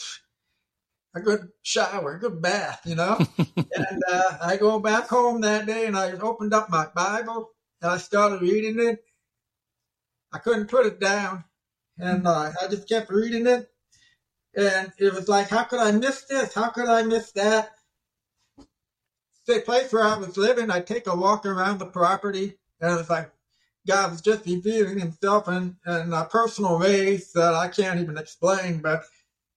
[1.15, 3.17] a good shower, a good bath, you know.
[3.37, 7.49] and uh, I go back home that day and I opened up my Bible
[7.81, 9.03] and I started reading it.
[10.31, 11.43] I couldn't put it down,
[11.97, 13.67] and uh, I just kept reading it.
[14.55, 16.53] And it was like, how could I miss this?
[16.53, 17.71] How could I miss that?
[19.47, 22.95] The place where I was living, I'd take a walk around the property, and it
[22.95, 23.31] was like
[23.87, 29.03] God was just revealing Himself in, in personal ways that I can't even explain, but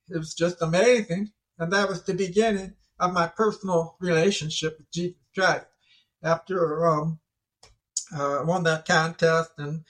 [0.09, 1.31] it was just amazing.
[1.63, 5.67] And that was the beginning of my personal relationship with Jesus Christ.
[6.21, 7.21] After um,
[8.13, 9.85] uh, I won that contest, and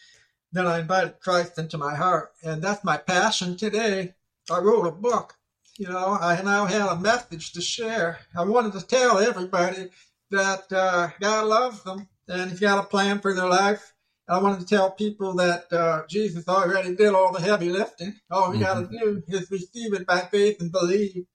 [0.52, 4.12] then I invited Christ into my heart, and that's my passion today.
[4.50, 5.34] I wrote a book.
[5.78, 8.18] You know, I now had a message to share.
[8.36, 9.88] I wanted to tell everybody
[10.30, 13.94] that uh, God loves them and He's got a plan for their life.
[14.28, 18.14] I wanted to tell people that uh, Jesus already did all the heavy lifting.
[18.30, 21.26] All we got to do is receive it by faith and believe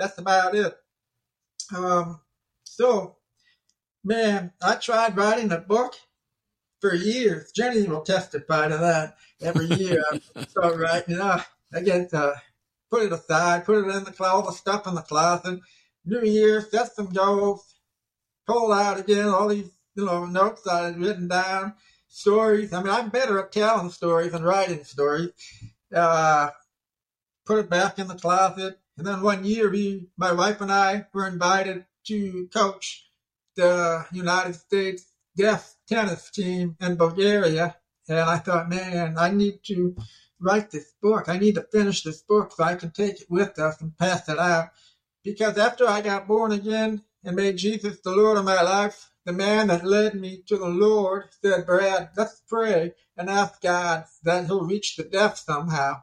[0.00, 0.74] that's about it.
[1.76, 2.20] Um,
[2.64, 3.16] so,
[4.02, 5.94] man, I tried writing a book
[6.80, 7.52] for years.
[7.52, 9.16] Jenny will testify to that.
[9.42, 11.40] Every year I start writing, you know,
[11.74, 12.32] I get uh,
[12.90, 15.60] put it aside, put it in the all the stuff in the closet.
[16.06, 17.74] New Year, set some goals,
[18.46, 21.74] pull out again all these, you know, notes I had written down,
[22.08, 22.72] stories.
[22.72, 25.30] I mean, I'm better at telling stories than writing stories.
[25.94, 26.48] Uh,
[27.44, 31.06] put it back in the closet, and then one year, we, my wife and I,
[31.14, 33.08] were invited to coach
[33.56, 37.76] the United States deaf tennis team in Bulgaria.
[38.10, 39.96] And I thought, man, I need to
[40.38, 41.30] write this book.
[41.30, 44.28] I need to finish this book so I can take it with us and pass
[44.28, 44.68] it out.
[45.24, 49.32] Because after I got born again and made Jesus the Lord of my life, the
[49.32, 54.44] man that led me to the Lord said, Brad, let's pray and ask God that
[54.44, 56.02] he'll reach the deaf somehow.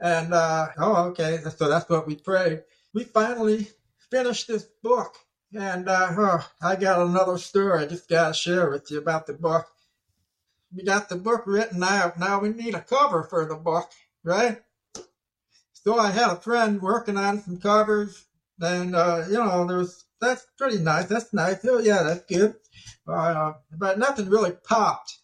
[0.00, 1.38] And, uh, oh, okay.
[1.56, 2.62] So that's what we prayed.
[2.94, 3.68] We finally
[4.10, 5.14] finished this book.
[5.54, 9.26] And, uh, oh, I got another story I just got to share with you about
[9.26, 9.66] the book.
[10.74, 12.18] We got the book written out.
[12.18, 13.90] Now we need a cover for the book,
[14.22, 14.62] right?
[15.84, 18.26] So I had a friend working on some covers,
[18.60, 21.06] and uh, you know, there's that's pretty nice.
[21.06, 21.64] That's nice.
[21.64, 22.54] Oh yeah, that's good.
[23.08, 25.18] Uh, but nothing really popped.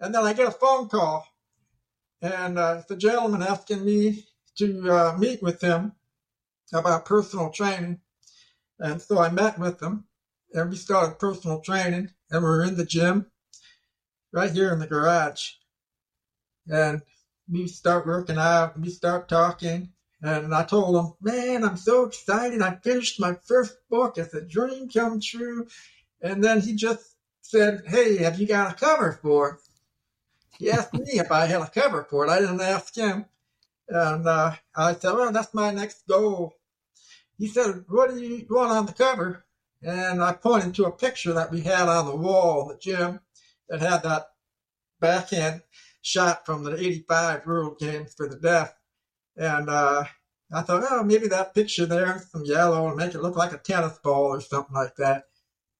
[0.00, 1.26] And then I get a phone call
[2.22, 4.24] and uh, the gentleman asking me
[4.56, 5.92] to uh, meet with him
[6.72, 8.00] about personal training.
[8.78, 10.04] And so I met with him
[10.54, 13.26] and we started personal training and we are in the gym
[14.32, 15.50] right here in the garage.
[16.68, 17.02] And
[17.50, 19.90] we start working out we start talking.
[20.22, 22.62] And I told him, man, I'm so excited.
[22.62, 24.18] I finished my first book.
[24.18, 25.66] It's a dream come true.
[26.22, 29.71] And then he just said, hey, have you got a cover for it?
[30.58, 32.30] He asked me if I had a cover for it.
[32.30, 33.26] I didn't ask him.
[33.88, 36.54] And uh, I said, well, that's my next goal.
[37.38, 39.44] He said, what do you want on the cover?
[39.82, 43.20] And I pointed to a picture that we had on the wall the gym
[43.68, 44.28] that had that
[45.00, 45.62] backhand
[46.02, 48.74] shot from the 85 World Games for the deaf.
[49.36, 50.04] And uh,
[50.52, 53.58] I thought, oh, maybe that picture there, some yellow, and make it look like a
[53.58, 55.24] tennis ball or something like that.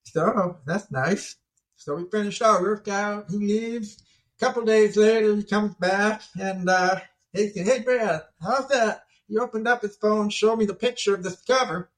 [0.04, 1.36] So, oh, that's nice.
[1.76, 3.30] So we finished our workout.
[3.30, 4.02] He leaves
[4.42, 6.98] couple days later, he comes back and uh,
[7.32, 11.14] he said, "Hey, Brad, how's that?" He opened up his phone, showed me the picture
[11.14, 11.92] of this cover,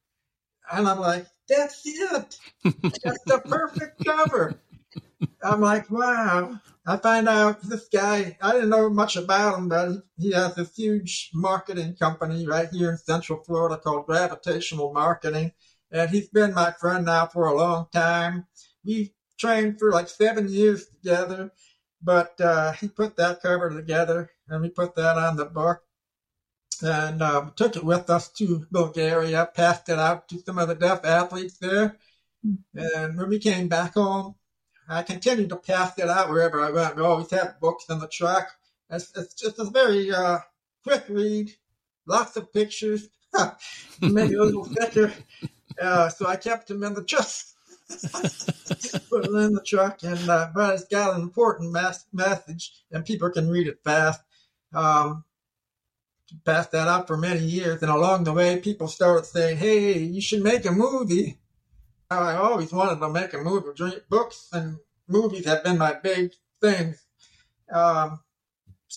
[0.71, 2.39] and I'm like, "That's it.
[3.03, 4.61] That's the perfect cover."
[5.43, 8.37] I'm like, "Wow!" I find out this guy.
[8.43, 12.91] I didn't know much about him, but he has this huge marketing company right here
[12.91, 15.51] in Central Florida called Gravitational Marketing,
[15.91, 18.47] and he's been my friend now for a long time.
[18.85, 21.51] We trained for like seven years together
[22.05, 25.83] but uh, he put that cover together and we put that on the book
[26.83, 30.75] and um, took it with us to Bulgaria, passed it out to some of the
[30.75, 31.97] deaf athletes there.
[32.75, 34.35] And when we came back home,
[34.87, 36.97] I continued to pass it out wherever I went.
[36.97, 38.49] We always had books in the truck.
[38.91, 40.41] It's, it's just a very uh,
[40.83, 41.53] quick read,
[42.07, 43.09] lots of pictures,
[44.01, 45.11] maybe a little thicker.
[45.81, 47.54] Uh, so I kept them in the truck.
[49.11, 51.73] put it in the truck, and uh, but it's got an important
[52.13, 54.23] message, and people can read it fast.
[54.73, 55.25] Um,
[56.45, 60.21] passed that out for many years, and along the way, people started saying, "Hey, you
[60.21, 61.39] should make a movie
[62.11, 64.01] I always wanted to make a movie.
[64.09, 64.79] Books and
[65.09, 67.03] movies have been my big things.
[67.73, 68.21] Um,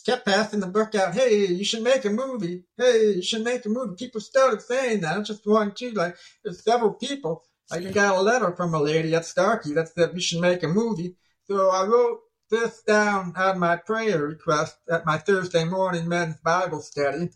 [0.05, 1.13] kept passing the book out.
[1.13, 2.63] Hey, you should make a movie.
[2.77, 3.95] Hey, you should make a movie.
[3.95, 5.17] People started saying that.
[5.17, 5.91] I just one, two.
[5.91, 7.43] Like there's several people.
[7.69, 10.67] I got a letter from a lady at Starkey that said we should make a
[10.69, 11.15] movie.
[11.47, 16.79] So I wrote this down on my prayer request at my Thursday morning men's Bible
[16.79, 17.29] study.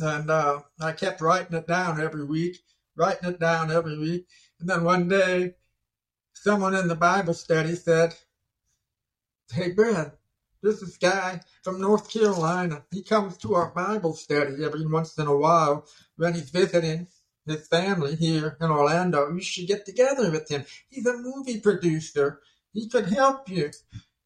[0.00, 2.58] And uh, I kept writing it down every week,
[2.96, 4.26] writing it down every week.
[4.60, 5.54] And then one day,
[6.34, 8.14] someone in the Bible study said,
[9.50, 10.12] Hey, Brad,
[10.62, 12.84] this is guy from North Carolina.
[12.92, 15.84] He comes to our Bible study every once in a while
[16.16, 17.08] when he's visiting
[17.46, 19.32] his family here in Orlando.
[19.32, 20.64] You should get together with him.
[20.88, 22.40] He's a movie producer.
[22.72, 23.70] He could help you.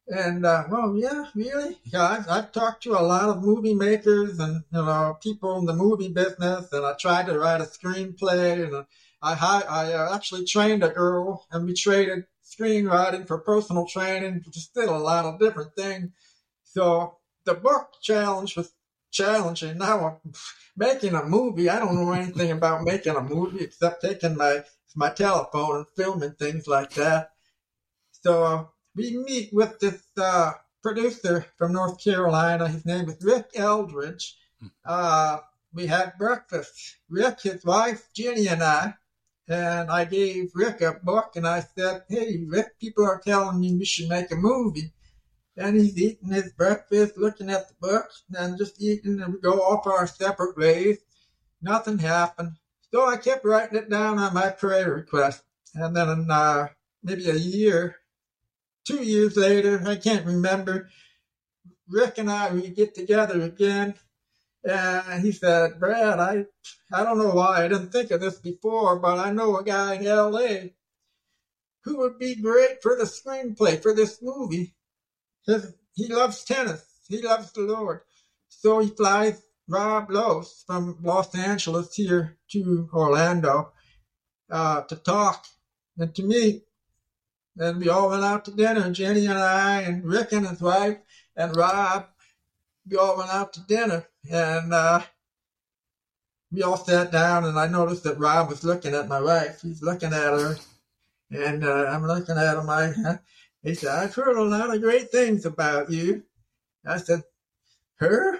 [0.07, 2.03] And uh, well, yeah, really, yeah.
[2.03, 5.73] I've, I've talked to a lot of movie makers and you know people in the
[5.73, 8.85] movie business, and I tried to write a screenplay, and
[9.21, 9.33] I
[9.69, 14.87] I uh, actually trained a girl, and we traded screenwriting for personal training, just did
[14.87, 16.11] a lot of different things.
[16.63, 18.71] So the book challenge was
[19.11, 19.77] challenging.
[19.77, 20.31] Now I'm
[20.75, 21.69] making a movie.
[21.69, 24.63] I don't know anything about making a movie except taking my
[24.95, 27.31] my telephone and filming things like that.
[28.11, 32.67] So we meet with this uh, producer from North Carolina.
[32.67, 34.35] His name is Rick Eldridge.
[34.83, 35.37] Uh,
[35.73, 36.97] we had breakfast.
[37.09, 38.95] Rick, his wife, Jenny, and I.
[39.47, 43.75] And I gave Rick a book and I said, Hey, Rick, people are telling me
[43.75, 44.91] we should make a movie.
[45.57, 49.59] And he's eating his breakfast, looking at the books, and just eating, and we go
[49.59, 50.99] off our separate ways.
[51.61, 52.51] Nothing happened.
[52.93, 55.43] So I kept writing it down on my prayer request.
[55.73, 56.67] And then uh,
[57.03, 57.97] maybe a year
[58.87, 60.89] two years later, I can't remember,
[61.89, 63.95] Rick and I, we get together again.
[64.63, 66.45] And he said, Brad, I,
[66.91, 69.95] I don't know why I didn't think of this before, but I know a guy
[69.95, 70.69] in LA
[71.83, 74.73] who would be great for the screenplay for this movie.
[75.95, 76.83] He loves tennis.
[77.07, 78.01] He loves the Lord.
[78.49, 83.71] So he flies Rob Lose from Los Angeles here to Orlando
[84.49, 85.45] uh, to talk
[85.97, 86.63] and to meet.
[87.57, 90.97] And we all went out to dinner, Jenny and I, and Rick and his wife,
[91.35, 92.05] and Rob.
[92.89, 95.01] We all went out to dinner, and uh,
[96.51, 99.61] we all sat down, and I noticed that Rob was looking at my wife.
[99.61, 100.55] He's looking at her,
[101.31, 102.69] and uh, I'm looking at him.
[102.69, 103.19] I,
[103.67, 106.23] he said, I've heard a lot of great things about you.
[106.85, 107.23] I said,
[107.95, 108.39] Her?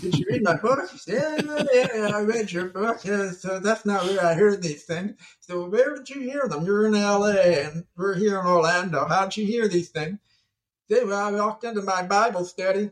[0.00, 0.88] Did you read my book?
[1.06, 1.40] Yeah,
[1.72, 3.04] yeah, I read your book.
[3.04, 5.18] Yeah, so that's not where I heard these things.
[5.40, 6.64] So where did you hear them?
[6.66, 9.06] You're in LA and we're here in Orlando.
[9.06, 10.18] How'd you hear these things?
[10.88, 12.90] They, well, I walked into my Bible study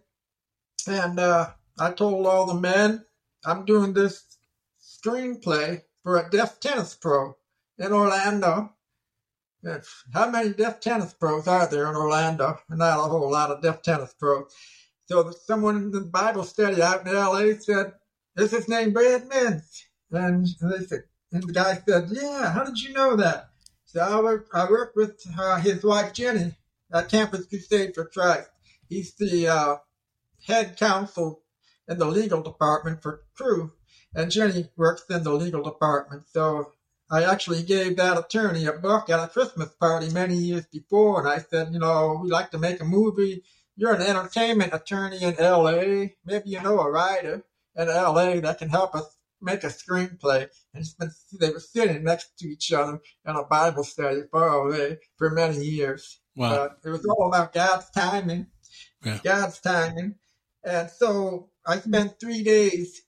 [0.89, 3.05] and uh, I told all the men
[3.45, 4.25] I'm doing this
[4.83, 7.37] screenplay for a deaf tennis pro
[7.79, 8.73] in Orlando.
[10.13, 12.59] How many deaf tennis pros are there in Orlando?
[12.69, 14.53] Not a whole lot of deaf tennis pros.
[15.07, 17.93] So someone in the Bible study out in LA said,
[18.37, 19.87] Is his name Brad Minns?
[20.11, 23.51] And they said, and the guy said, Yeah, how did you know that?
[23.85, 26.55] So I work, I with uh, his wife Jenny
[26.93, 28.51] at Campus Crusade for Christ.
[28.89, 29.77] He's the uh,
[30.47, 31.43] head counsel
[31.89, 33.73] in the legal department for Cru,
[34.15, 36.25] and Jenny works in the legal department.
[36.31, 36.73] So
[37.11, 41.29] I actually gave that attorney a book at a Christmas party many years before, and
[41.29, 43.43] I said, you know, we'd like to make a movie
[43.79, 46.09] you're an entertainment attorney in LA.
[46.25, 47.45] Maybe you know a writer
[47.77, 50.49] in LA that can help us make a screenplay.
[50.75, 54.99] And been, they were sitting next to each other in a Bible study far away
[55.17, 56.21] for many years.
[56.35, 56.53] Wow.
[56.53, 58.49] Uh, it was all about God's timing.
[59.05, 59.21] Yeah.
[59.23, 60.17] God's timing.
[60.65, 63.03] And so I spent three days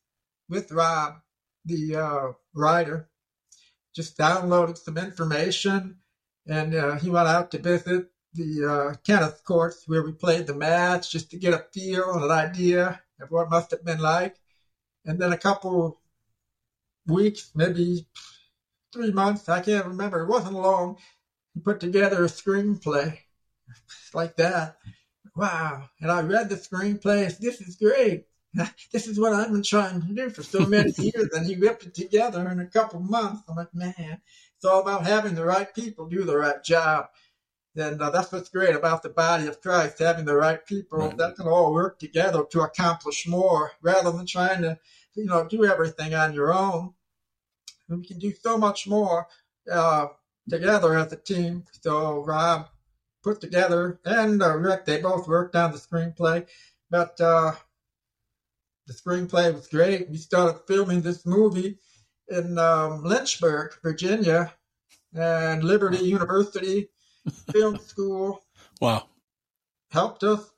[0.48, 1.14] with Rob,
[1.64, 3.09] the uh, writer,
[3.94, 5.96] just downloaded some information.
[6.46, 10.54] And uh, he went out to visit the uh, tennis courts where we played the
[10.54, 14.36] match just to get a feel and an idea of what must have been like.
[15.04, 16.00] And then a couple
[17.06, 18.06] weeks, maybe
[18.92, 20.96] three months, I can't remember, it wasn't long,
[21.54, 23.18] he put together a screenplay
[24.14, 24.76] like that.
[25.34, 25.88] Wow.
[26.00, 28.26] And I read the screenplay this is great.
[28.92, 31.30] This is what I've been trying to do for so many years.
[31.32, 33.42] And he whipped it together in a couple months.
[33.48, 34.20] I'm like, man,
[34.56, 37.06] it's all about having the right people do the right job.
[37.76, 41.16] And uh, that's what's great about the body of Christ, having the right people right.
[41.16, 44.76] that can all work together to accomplish more rather than trying to,
[45.14, 46.94] you know, do everything on your own.
[47.88, 49.28] We can do so much more
[49.70, 50.08] uh,
[50.48, 51.64] together as a team.
[51.80, 52.68] So Rob
[53.22, 56.46] put together and uh, Rick, they both worked on the screenplay.
[56.90, 57.52] But uh,
[58.90, 60.10] the screenplay was great.
[60.10, 61.78] We started filming this movie
[62.28, 64.52] in um, Lynchburg, Virginia,
[65.14, 66.88] and Liberty University
[67.52, 68.42] Film School
[68.80, 69.06] Wow.
[69.92, 70.50] helped us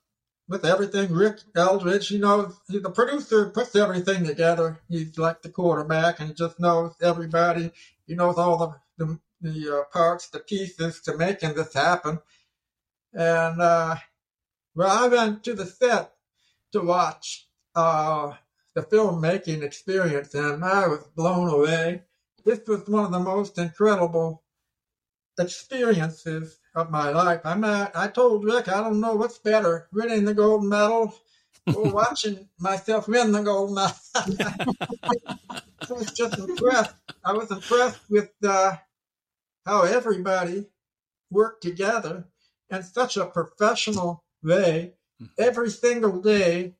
[0.47, 1.11] with everything.
[1.13, 4.79] Rick Eldridge, you know, the producer puts everything together.
[4.89, 7.71] He's like the quarterback and he just knows everybody.
[8.07, 12.19] He knows all the the, the uh, parts, the pieces to making this happen.
[13.13, 13.95] And uh,
[14.75, 16.13] well, I went to the set
[16.71, 18.33] to watch uh,
[18.75, 22.03] the filmmaking experience, and I was blown away.
[22.45, 24.43] This was one of the most incredible
[25.39, 27.41] experiences of my life.
[27.43, 31.13] I'm not, I told Rick, I don't know what's better, winning the gold medal
[31.75, 33.95] or watching myself win the gold medal.
[35.89, 36.95] I was just impressed.
[37.23, 38.77] I was impressed with uh,
[39.65, 40.67] how everybody
[41.29, 42.25] worked together
[42.69, 44.93] in such a professional way
[45.37, 46.75] every single day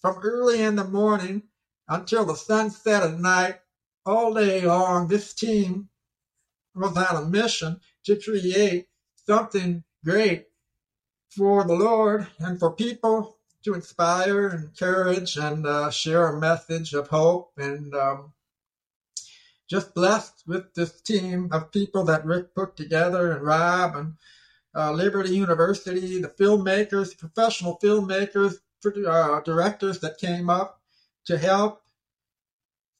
[0.00, 1.42] from early in the morning
[1.88, 3.60] until the sunset at night,
[4.06, 5.08] all day long.
[5.08, 5.88] This team
[6.74, 8.88] was on a mission to create
[9.26, 10.46] something great
[11.28, 16.94] for the Lord and for people to inspire, and encourage, and uh, share a message
[16.94, 17.52] of hope.
[17.58, 18.32] And um,
[19.68, 24.14] just blessed with this team of people that Rick put together and Rob and
[24.74, 28.54] uh, Liberty University, the filmmakers, professional filmmakers,
[28.84, 30.80] uh, directors that came up
[31.26, 31.82] to help.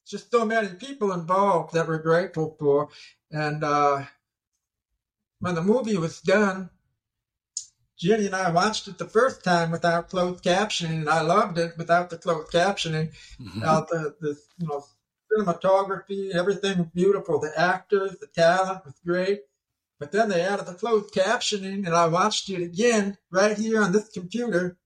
[0.07, 2.89] Just so many people involved that we're grateful for.
[3.31, 4.05] And uh,
[5.39, 6.71] when the movie was done,
[7.97, 11.77] Jenny and I watched it the first time without closed captioning, and I loved it
[11.77, 13.13] without the closed captioning.
[13.39, 13.63] Mhm.
[13.63, 14.85] Uh, the, the you know
[15.31, 17.39] cinematography, everything was beautiful.
[17.39, 19.43] The actors, the talent was great.
[19.99, 23.93] But then they added the closed captioning, and I watched it again right here on
[23.93, 24.79] this computer.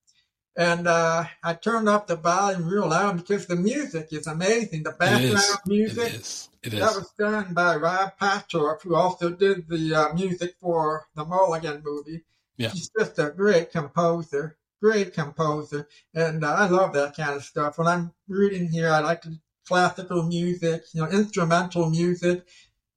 [0.56, 4.84] And uh, I turned up the volume real loud because the music is amazing.
[4.84, 5.58] The It background is.
[5.66, 6.14] music.
[6.14, 6.48] It is.
[6.62, 6.96] It That is.
[6.96, 12.22] was done by Rob Patorp, who also did the uh, music for the Mulligan movie.
[12.56, 12.70] Yeah.
[12.70, 17.78] He's just a great composer, great composer, and uh, I love that kind of stuff.
[17.78, 19.24] When I'm reading here, I like
[19.66, 22.46] classical music, you know, instrumental music,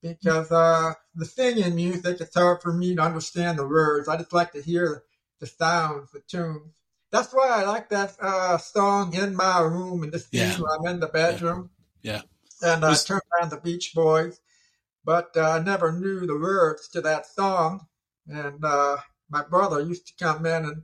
[0.04, 4.08] because uh, the singing music, it's hard for me to understand the words.
[4.08, 5.04] I just like to hear
[5.40, 6.72] the sounds, the tunes.
[7.12, 10.58] That's why I like that uh, song "In My Room" in the scene Yeah.
[10.58, 11.70] where I'm in the bedroom
[12.02, 12.22] Yeah.
[12.62, 14.40] and I Was- turned on the Beach Boys,
[15.06, 17.88] but uh, I never knew the words to that song.
[18.28, 18.98] And uh,
[19.30, 20.82] my brother used to come in and,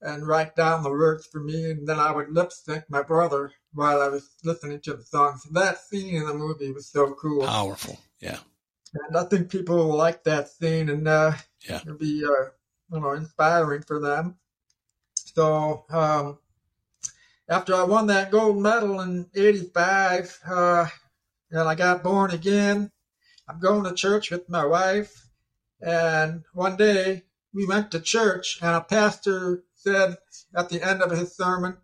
[0.00, 3.52] and write down the words for me, and then I would lip sync my brother
[3.72, 5.38] while I was listening to the song.
[5.38, 8.00] So that scene in the movie was so cool, Powerful.
[8.20, 8.38] Yeah.
[8.94, 11.32] and I think people will like that scene, and uh,
[11.68, 11.80] Yeah.
[11.82, 12.50] it'll be uh,
[12.92, 14.38] you know inspiring for them.
[15.34, 16.38] So um,
[17.48, 20.86] after I won that gold medal in '85, uh,
[21.50, 22.90] and I got born again,
[23.48, 25.28] I'm going to church with my wife.
[25.80, 27.22] And one day
[27.54, 30.16] we went to church, and a pastor said
[30.54, 31.78] at the end of his sermon,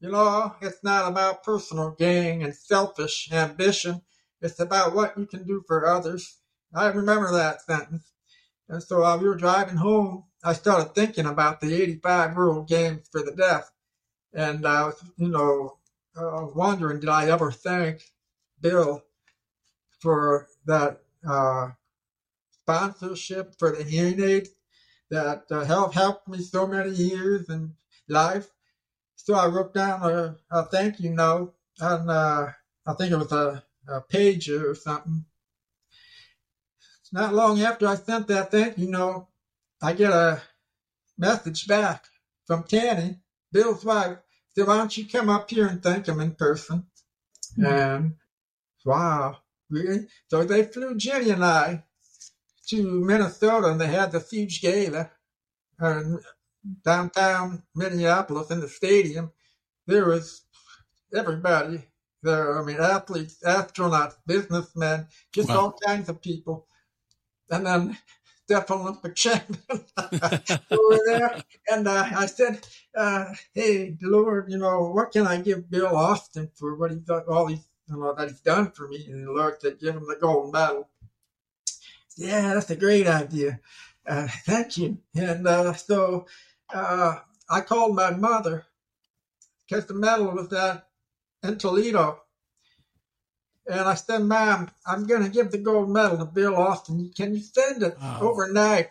[0.00, 4.02] You know, it's not about personal gain and selfish ambition,
[4.40, 6.38] it's about what you can do for others.
[6.74, 8.12] I remember that sentence.
[8.68, 13.08] And so while we were driving home, I started thinking about the 85 World Games
[13.10, 13.70] for the Deaf.
[14.32, 15.78] And I was, you know,
[16.16, 18.02] uh, wondering, did I ever thank
[18.60, 19.02] Bill
[20.00, 21.70] for that uh,
[22.50, 24.48] sponsorship for the hearing aid
[25.10, 27.74] that uh, helped helped me so many years in
[28.08, 28.48] life?
[29.14, 32.52] So I wrote down a, a thank you note on, uh,
[32.84, 35.24] I think it was a, a pager or something.
[37.12, 39.28] Not long after I sent that thank you note,
[39.82, 40.42] I get a
[41.18, 42.04] message back
[42.46, 43.20] from Tani,
[43.52, 44.18] Bill's wife,
[44.54, 46.86] said, why don't you come up here and thank him in person?
[47.56, 47.64] Hmm.
[47.66, 48.14] And
[48.84, 49.38] wow,
[49.70, 50.08] really?
[50.28, 51.84] So they flew Jenny and I
[52.68, 55.10] to Minnesota and they had this huge gala
[55.82, 56.20] uh, in
[56.84, 59.32] downtown Minneapolis in the stadium.
[59.86, 60.42] There was
[61.14, 61.84] everybody
[62.22, 62.60] there.
[62.60, 65.56] I mean, athletes, astronauts, businessmen, just Wow.
[65.56, 66.68] all kinds of people.
[67.50, 67.98] And then
[68.44, 71.42] Steph Olympic champion over there.
[71.70, 72.66] And uh, I said,
[72.96, 77.24] uh, "Hey, Lord, you know what can I give Bill Austin for what he's done,
[77.28, 80.06] all he's you know that he's done for me?" And the Lord said, "Give him
[80.06, 80.88] the gold medal."
[82.16, 83.60] Yeah, that's a great idea.
[84.06, 84.98] Uh, thank you.
[85.14, 86.26] And uh, so
[86.74, 87.16] uh,
[87.48, 88.66] I called my mother
[89.68, 90.86] because the medal was at
[91.42, 92.21] in Toledo.
[93.66, 97.12] And I said, Mom, I'm going to give the gold medal to Bill Austin.
[97.16, 98.18] Can you send it Wow.
[98.20, 98.90] overnight?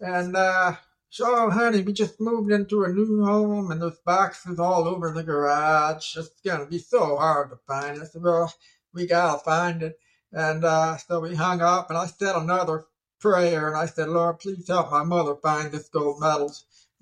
[0.00, 0.76] And uh,
[1.10, 5.22] so, honey, we just moved into a new home and there's boxes all over the
[5.22, 6.16] garage.
[6.16, 8.00] It's going to be so hard to find.
[8.00, 8.52] I said, Well,
[8.94, 9.98] we got to find it.
[10.32, 12.84] And uh, so we hung up, and I said another
[13.18, 16.52] prayer, and I said, Lord, please help my mother find this gold medal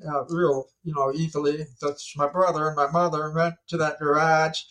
[0.07, 1.65] uh, real, you know, easily.
[1.79, 4.63] So my brother and my mother went to that garage,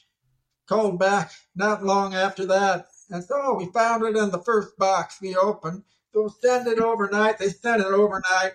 [0.67, 5.19] called back not long after that, and so we found it in the first box
[5.21, 5.83] we opened.
[6.13, 7.37] So send it overnight.
[7.37, 8.53] They sent it overnight,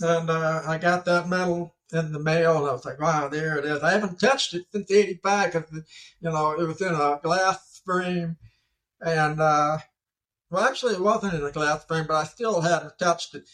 [0.00, 3.58] and uh, I got that medal in the mail, and I was like, wow, there
[3.58, 3.82] it is.
[3.82, 5.70] I haven't touched it since '85 because,
[6.20, 8.36] you know, it was in a glass frame,
[9.00, 9.78] and uh,
[10.50, 13.44] well, actually, it wasn't in a glass frame, but I still hadn't touched it.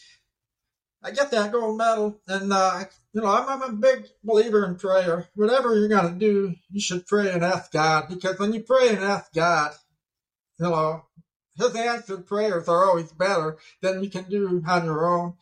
[1.03, 2.83] I get that gold medal, and uh,
[3.13, 5.27] you know, I'm, I'm a big believer in prayer.
[5.35, 8.99] Whatever you're gonna do, you should pray and ask God, because when you pray and
[8.99, 9.71] ask God,
[10.59, 11.05] you know,
[11.57, 15.33] His answered prayers are always better than you can do on your own.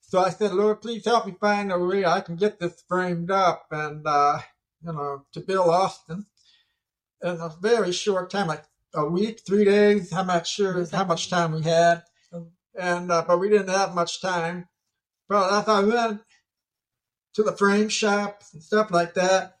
[0.00, 3.30] So I said, Lord, please help me find a way I can get this framed
[3.30, 4.38] up, and uh,
[4.84, 6.26] you know, to Bill Austin
[7.22, 10.12] in a very short time, like a week, three days.
[10.12, 12.02] I'm not sure how much time we had,
[12.78, 14.68] and uh, but we didn't have much time.
[15.28, 16.22] But as I went
[17.34, 19.58] to the frame shop and stuff like that,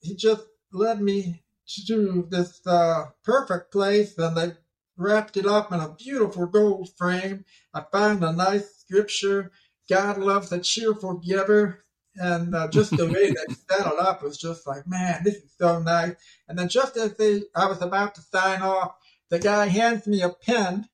[0.00, 1.42] he just led me
[1.86, 4.52] to this uh, perfect place, and they
[4.96, 7.44] wrapped it up in a beautiful gold frame.
[7.72, 9.50] I found a nice scripture.
[9.88, 11.84] God loves a cheerful giver.
[12.16, 15.52] And uh, just the way they set it up was just like, man, this is
[15.58, 16.14] so nice.
[16.48, 18.94] And then just as they, I was about to sign off,
[19.30, 20.88] the guy hands me a pen,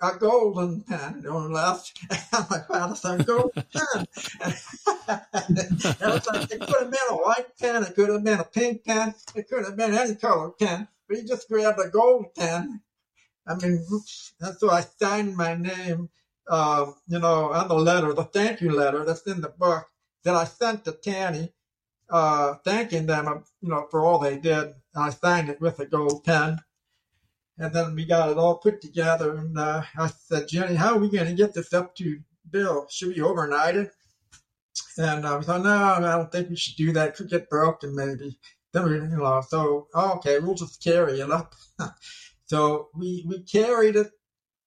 [0.00, 1.98] a golden pen, on left.
[2.32, 4.06] I'm like, wow, that's golden pen.
[5.32, 8.38] and it was like, it could have been a white pen, it could have been
[8.40, 11.88] a pink pen, it could have been any color pen, but he just grabbed a
[11.88, 12.80] gold pen.
[13.46, 13.84] I mean,
[14.40, 16.10] and so I signed my name,
[16.48, 19.86] uh, you know, on the letter, the thank you letter that's in the book
[20.24, 21.52] that I sent to Tani,
[22.10, 24.74] uh, thanking them, you know, for all they did.
[24.94, 26.58] I signed it with a gold pen.
[27.58, 29.36] And then we got it all put together.
[29.36, 32.86] And uh, I said, Jenny, how are we going to get this up to Bill?
[32.88, 33.90] Should we overnight it?
[34.96, 37.08] And uh, we thought, no, I don't think we should do that.
[37.08, 38.38] It could get broken, maybe.
[38.72, 41.54] Then we, you know, so okay, we'll just carry it up.
[42.46, 44.10] so we we carried it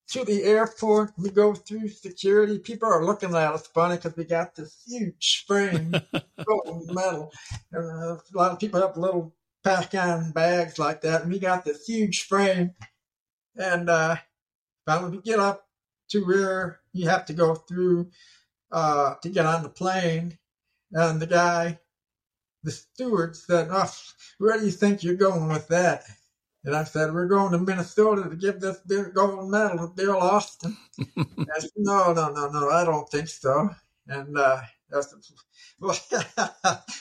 [0.10, 1.12] to the airport.
[1.18, 2.60] We go through security.
[2.60, 5.92] People are looking at us funny because we got this huge frame,
[6.88, 7.32] medal.
[7.72, 9.34] And, uh, a lot of people have little
[9.64, 12.72] pack-on bags like that, and we got this huge frame.
[13.56, 14.18] And uh,
[14.86, 15.68] finally, we get up
[16.10, 18.12] to where you have to go through
[18.72, 20.38] uh, to get on the plane,
[20.92, 21.80] and the guy,
[22.64, 23.92] the steward, said, "Oh,
[24.38, 26.06] where do you think you're going with that?"
[26.64, 30.18] And I said, We're going to Minnesota to give this big gold medal to Bill
[30.18, 30.78] Austin.
[31.18, 33.70] I said, No, no, no, no, I don't think so.
[34.08, 34.62] And uh,
[34.96, 35.20] I said,
[35.80, 35.98] Well,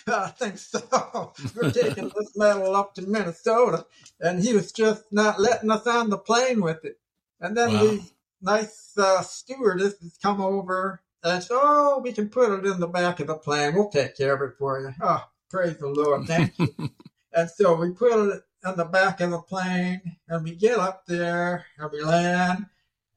[0.08, 1.32] I think so.
[1.54, 3.86] We're taking this medal up to Minnesota.
[4.20, 6.98] And he was just not letting us on the plane with it.
[7.40, 7.80] And then Wow.
[7.80, 8.02] the
[8.42, 13.20] nice uh, stewardesses come over and said, Oh, we can put it in the back
[13.20, 13.74] of the plane.
[13.74, 14.92] We'll take care of it for you.
[15.02, 16.26] Oh, praise the Lord.
[16.26, 16.74] Thank you.
[17.32, 21.06] And so we put it on the back of the plane and we get up
[21.06, 22.66] there and we land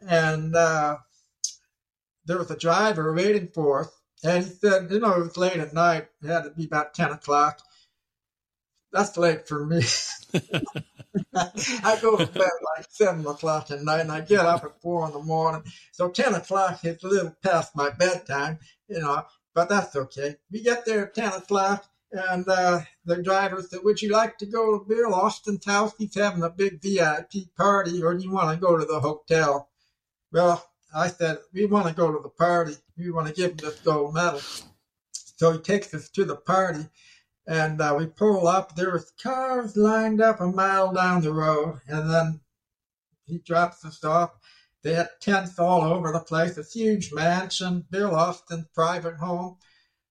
[0.08, 0.98] and uh,
[2.26, 3.90] there was a driver waiting for us
[4.24, 6.08] and he said, you know, it was late at night.
[6.22, 7.60] It had to be about 10 o'clock.
[8.92, 9.84] That's late for me.
[11.36, 15.08] I go to bed like 7 o'clock at night and I get up at 4
[15.08, 15.64] in the morning.
[15.92, 20.36] So 10 o'clock is a little past my bedtime, you know, but that's okay.
[20.52, 24.46] We get there at 10 o'clock and uh, the driver said, Would you like to
[24.46, 25.94] go to Bill Austin's house?
[25.98, 29.70] He's having a big VIP party, or do you want to go to the hotel?
[30.32, 30.64] Well,
[30.96, 32.76] I said, We want to go to the party.
[32.98, 34.42] We want to give him this gold medal.
[35.12, 36.86] So he takes us to the party,
[37.48, 38.76] and uh, we pull up.
[38.76, 42.40] There was cars lined up a mile down the road, and then
[43.26, 44.32] he drops us off.
[44.84, 49.58] They had tents all over the place, a huge mansion, Bill Austin's private home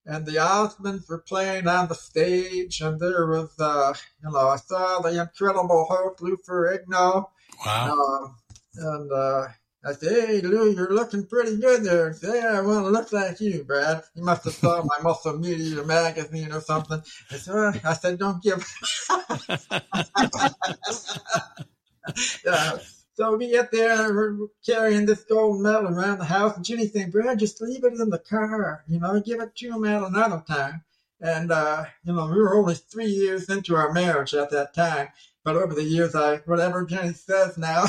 [0.05, 4.57] and the Osmonds were playing on the stage, and there was, uh, you know, I
[4.57, 7.27] saw the incredible Hulk Lou Ferrigno,
[7.65, 7.93] Wow.
[7.93, 8.37] um,
[8.75, 9.49] and uh,
[9.85, 12.91] I said, "Hey, Lou, you're looking pretty good there." He said, "Yeah, I want to
[12.91, 17.03] look like you, Brad." You must have saw my Muscle Media magazine or something.
[17.31, 18.65] I said, well, "I said, don't give."
[22.45, 22.79] yeah.
[23.15, 26.57] So we get there and we're carrying this gold medal around the house.
[26.57, 29.69] And Jenny saying, Brad, just leave it in the car, you know, give it to
[29.69, 30.83] him at another time.
[31.23, 35.09] And, uh, you know, we were only three years into our marriage at that time.
[35.45, 37.85] But over the years, I, whatever Jenny says now,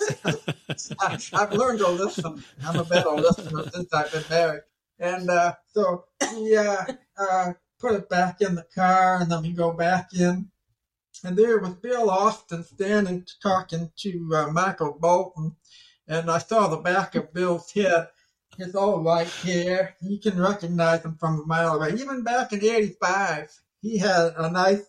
[1.00, 2.44] I, I've learned to listen.
[2.64, 4.62] I'm a better listener since I've been married.
[5.00, 6.04] And, uh, so
[6.36, 6.84] we, uh,
[7.18, 10.50] uh, put it back in the car and then we go back in
[11.24, 15.56] and there was Bill Austin standing talking to uh, Michael Bolton,
[16.06, 18.08] and I saw the back of Bill's head.
[18.56, 19.96] His all white hair.
[20.00, 21.94] You can recognize him from a mile away.
[21.94, 23.50] Even back in '85,
[23.82, 24.82] he had a nice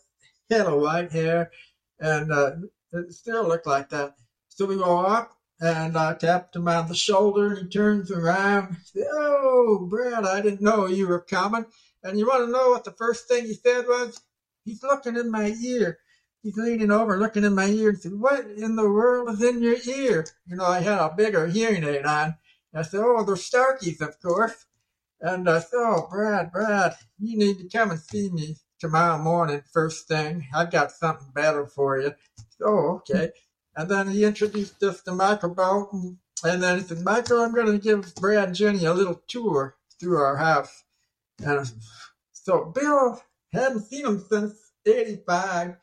[0.50, 1.52] head of white hair,
[2.00, 2.52] and uh,
[2.94, 4.16] it still looked like that.
[4.50, 8.78] So we go up, and I tapped him on the shoulder, and he turns around.
[8.84, 11.66] Said, "Oh, Brad, I didn't know you were coming."
[12.04, 14.22] And you want to know what the first thing he said was?
[14.64, 15.98] He's looking in my ear.
[16.44, 19.64] He's leaning over, looking in my ear, and said, "What in the world is in
[19.64, 22.36] your ear?" You know, I had a bigger hearing aid on.
[22.76, 24.66] I said, "Oh, they're Starkeys, of course."
[25.22, 29.64] And I said, "Oh, Brad, Brad, you need to come and see me tomorrow morning,
[29.72, 30.46] first thing.
[30.54, 33.32] I've got something better for you." Said, oh, okay.
[33.78, 37.72] And then he introduced us to Michael Bolton, and then he said, "Michael, I'm going
[37.72, 40.84] to give Brad and Jenny a little tour through our house."
[41.40, 41.72] And
[42.34, 43.22] so Bill
[43.54, 45.78] hadn't seen him since '85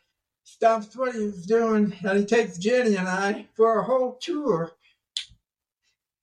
[0.44, 4.72] stops what he was doing and he takes Jenny and I for a whole tour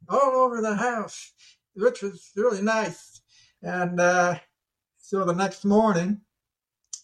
[0.10, 1.32] all over the house,
[1.74, 3.22] which was really nice.
[3.62, 4.40] And uh,
[4.98, 6.22] so the next morning,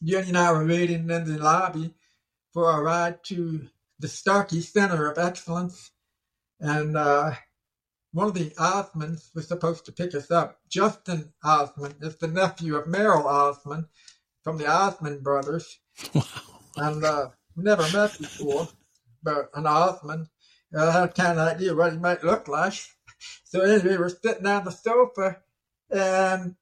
[0.03, 1.93] Jenny and I were waiting in the lobby
[2.53, 3.67] for a ride to
[3.99, 5.91] the Starkey Center of Excellence.
[6.59, 7.31] And uh,
[8.11, 10.59] one of the Osmonds was supposed to pick us up.
[10.69, 13.85] Justin Osmond is the nephew of Merrill Osmond
[14.43, 15.79] from the Osmond brothers.
[16.13, 16.23] Wow.
[16.77, 18.67] And uh, we never met before,
[19.23, 20.27] but an Osmond.
[20.77, 22.73] I had a kind of idea what he might look like.
[23.45, 25.37] So anyway, we're sitting on the sofa,
[25.89, 26.55] and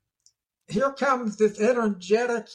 [0.67, 2.47] here comes this energetic,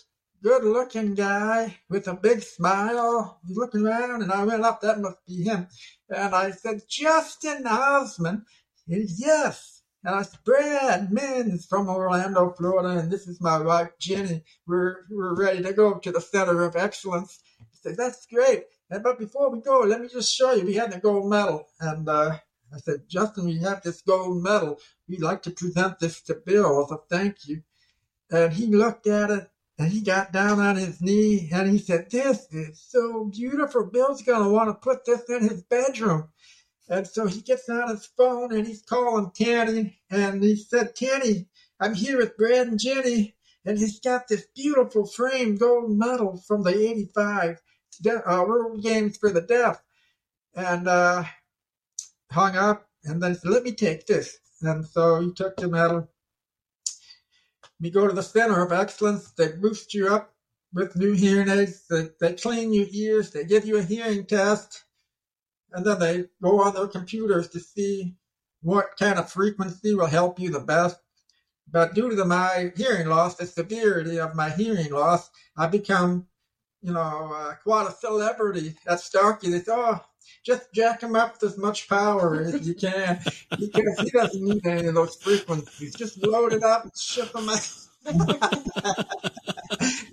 [0.43, 3.41] good-looking guy with a big smile.
[3.47, 4.81] He's looking around, and I went up.
[4.81, 5.67] That must be him.
[6.09, 8.43] And I said, Justin Osmond.
[8.87, 9.83] He said, yes.
[10.05, 14.45] And I said, Brad Minns from Orlando, Florida, and this is my wife, Jenny.
[14.67, 17.41] We're, we're ready to go to the Center of Excellence.
[17.59, 18.65] He said, that's great.
[18.91, 20.65] And, but before we go, let me just show you.
[20.65, 21.67] We had the gold medal.
[21.81, 22.39] And uh,
[22.75, 24.79] I said, Justin, we have this gold medal.
[25.09, 27.63] We'd like to present this to Bill as a thank you.
[28.31, 32.11] And he looked at it and he got down on his knee and he said,
[32.11, 33.85] This is so beautiful.
[33.85, 36.29] Bill's going to want to put this in his bedroom.
[36.89, 40.01] And so he gets on his phone and he's calling Tani.
[40.11, 41.47] And he said, Tani,
[41.81, 43.35] I'm here with Brad and Jenny.
[43.65, 47.61] And he's got this beautiful framed gold medal from the 85
[48.07, 49.83] uh, World Games for the Deaf.
[50.55, 51.25] And uh,
[52.31, 54.39] hung up and then said, let me take this.
[54.63, 56.09] And so he took the medal.
[57.81, 59.31] We go to the Center of Excellence.
[59.33, 60.35] They boost you up
[60.73, 61.87] with new hearing aids.
[61.89, 63.31] They, they clean your ears.
[63.31, 64.85] They give you a hearing test.
[65.73, 68.17] And then they go on their computers to see
[68.63, 70.99] what kind of frequency will help you the best.
[71.71, 76.27] But due to my hearing loss, the severity of my hearing loss, I become,
[76.81, 79.51] you know, uh, quite a celebrity at Starkey.
[79.51, 80.01] They say, oh,
[80.45, 83.21] just jack him up with as much power as you can
[83.51, 85.95] because he doesn't need any of those frequencies.
[85.95, 87.59] Just load it up and ship him out.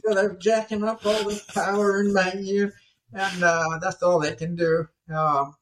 [0.04, 2.74] so they're jacking up all this power in my ear,
[3.14, 4.88] and uh, that's all they can do.
[5.14, 5.56] Um,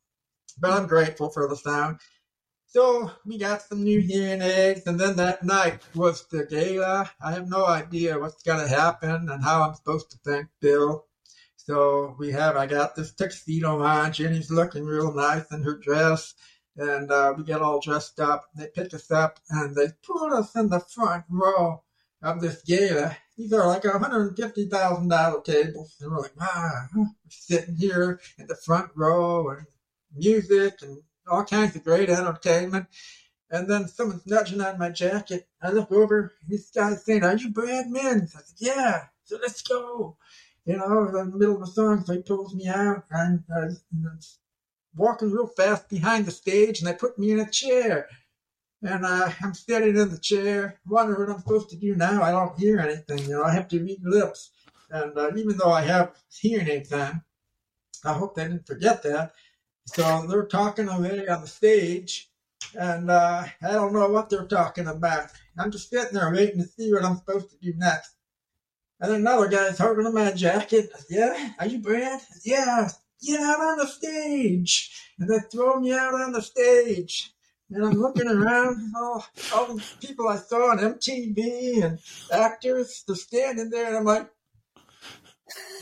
[0.60, 2.00] but I'm grateful for the sound.
[2.74, 7.12] So we got some new hearing aids, and then that night was the gala.
[7.24, 11.06] I have no idea what's going to happen and how I'm supposed to thank Bill.
[11.66, 14.12] So we have, I got this tuxedo on.
[14.12, 16.34] Jenny's looking real nice in her dress.
[16.76, 18.50] And uh, we get all dressed up.
[18.54, 21.84] They pick us up and they put us in the front row
[22.22, 23.16] of this gala.
[23.38, 25.96] These are like $150,000 tables.
[26.02, 29.66] And we're like, ah, we're sitting here in the front row and
[30.14, 31.02] music and
[31.32, 32.88] all kinds of great entertainment.
[33.50, 35.48] And then someone's nudging on my jacket.
[35.62, 38.36] I look over, this guy's saying, Are you Brad Minns?
[38.36, 39.04] I said, Yeah.
[39.24, 40.18] So let's go
[40.66, 43.68] you know, in the middle of the song, so he pulls me out and uh,
[44.96, 48.08] walking real fast behind the stage, and they put me in a chair.
[48.82, 52.22] And uh, I'm sitting in the chair, wondering what I'm supposed to do now.
[52.22, 54.52] I don't hear anything, you know, I have to read lips.
[54.90, 57.24] And uh, even though I have hearing aids on,
[58.06, 59.34] I hope they didn't forget that.
[59.86, 62.30] So they're talking away on the stage,
[62.74, 65.30] and uh, I don't know what they're talking about.
[65.58, 68.16] I'm just sitting there waiting to see what I'm supposed to do next.
[69.04, 70.90] And then another guy's holding my jacket.
[71.10, 72.22] Yeah, are you Brad?
[72.46, 72.88] Yeah,
[73.22, 74.98] get out on the stage.
[75.20, 77.34] And they throw me out on the stage.
[77.70, 82.00] And I'm looking around, all, all the people I saw on MTV and
[82.32, 84.30] actors, they're standing there, and I'm like,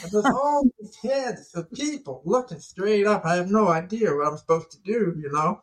[0.01, 3.23] and there's all these heads of people looking straight up.
[3.23, 5.61] I have no idea what I'm supposed to do, you know.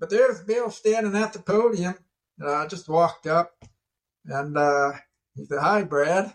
[0.00, 1.94] But there's Bill standing at the podium.
[2.40, 3.52] And I just walked up,
[4.24, 4.92] and uh,
[5.36, 6.32] he said, "Hi, Brad."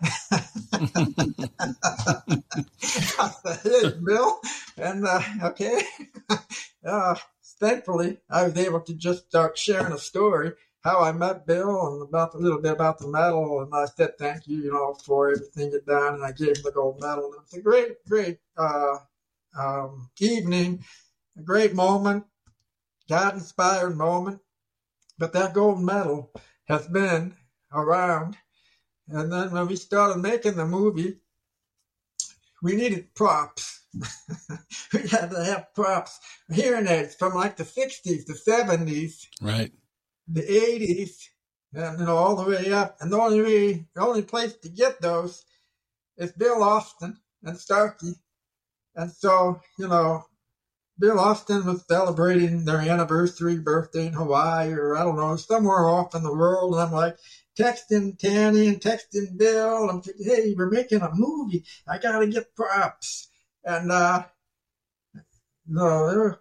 [4.04, 4.40] Bill.
[4.76, 5.82] And uh, okay.
[6.84, 7.14] Uh,
[7.60, 10.50] thankfully, I was able to just start sharing a story
[10.82, 13.62] how I met Bill and about a little bit about the medal.
[13.62, 16.14] And I said thank you, you know, for everything you've done.
[16.14, 17.26] And I gave him the gold medal.
[17.26, 18.96] And it was a great, great uh,
[19.58, 20.84] um, evening,
[21.38, 22.24] a great moment,
[23.08, 24.40] God inspired moment.
[25.18, 26.32] But that gold medal
[26.64, 27.36] has been
[27.72, 28.36] around.
[29.12, 31.18] And then when we started making the movie,
[32.62, 33.80] we needed props.
[34.94, 36.18] we had to have props,
[36.52, 39.72] hearing aids from like the 60s, the 70s, Right.
[40.28, 41.10] the 80s,
[41.74, 42.96] and you know, all the way up.
[43.00, 45.44] And the only way, the only place to get those
[46.16, 48.12] is Bill Austin and Starkey.
[48.94, 50.24] And so, you know,
[50.98, 56.14] Bill Austin was celebrating their anniversary birthday in Hawaii or I don't know, somewhere off
[56.14, 56.74] in the world.
[56.74, 57.16] And I'm like
[57.58, 60.00] texting Tani and texting Bill.
[60.00, 61.64] Thinking, hey, we're making a movie.
[61.88, 63.28] I got to get props.
[63.64, 64.24] And, uh,
[65.66, 66.36] no, there was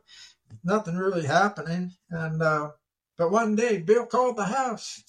[0.63, 1.91] nothing really happening.
[2.09, 2.71] And, uh,
[3.17, 5.03] but one day Bill called the house.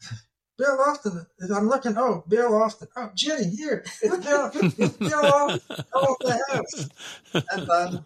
[0.58, 2.88] Bill Austin, I'm looking, oh, Bill Austin.
[2.96, 3.84] Oh, Jenny, here.
[4.02, 5.84] It's Bill, it's Bill Austin.
[5.92, 7.44] Called the house.
[7.52, 7.98] And, uh,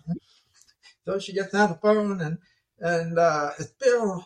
[1.06, 2.38] so she gets on the phone and
[2.78, 4.24] and uh, it's Bill.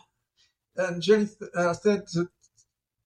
[0.77, 2.29] And Jenny uh, said to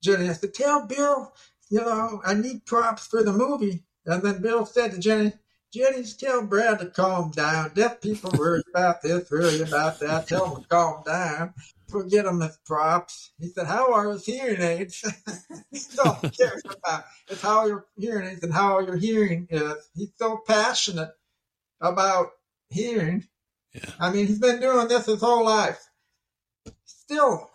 [0.04, 1.34] Jenny, I said, tell Bill,
[1.70, 3.84] you know, I need props for the movie.
[4.06, 5.34] And then Bill said to Jenny,
[5.72, 7.72] Jenny, tell Brad to calm down.
[7.76, 10.28] Deaf people worry about this, worry about that.
[10.28, 11.54] Tell him to calm down.
[11.88, 13.32] Forget him as props.
[13.39, 15.02] He said, how are his hearing aids?
[15.72, 17.04] That's all he cares about.
[17.28, 19.89] It's how your hearing aids and how your hearing is.
[19.95, 21.12] He's so passionate
[21.82, 22.30] about
[22.70, 23.28] hearing.
[23.74, 23.91] Yeah.
[24.00, 25.84] I mean, he's been doing this his whole life.
[26.86, 27.50] Still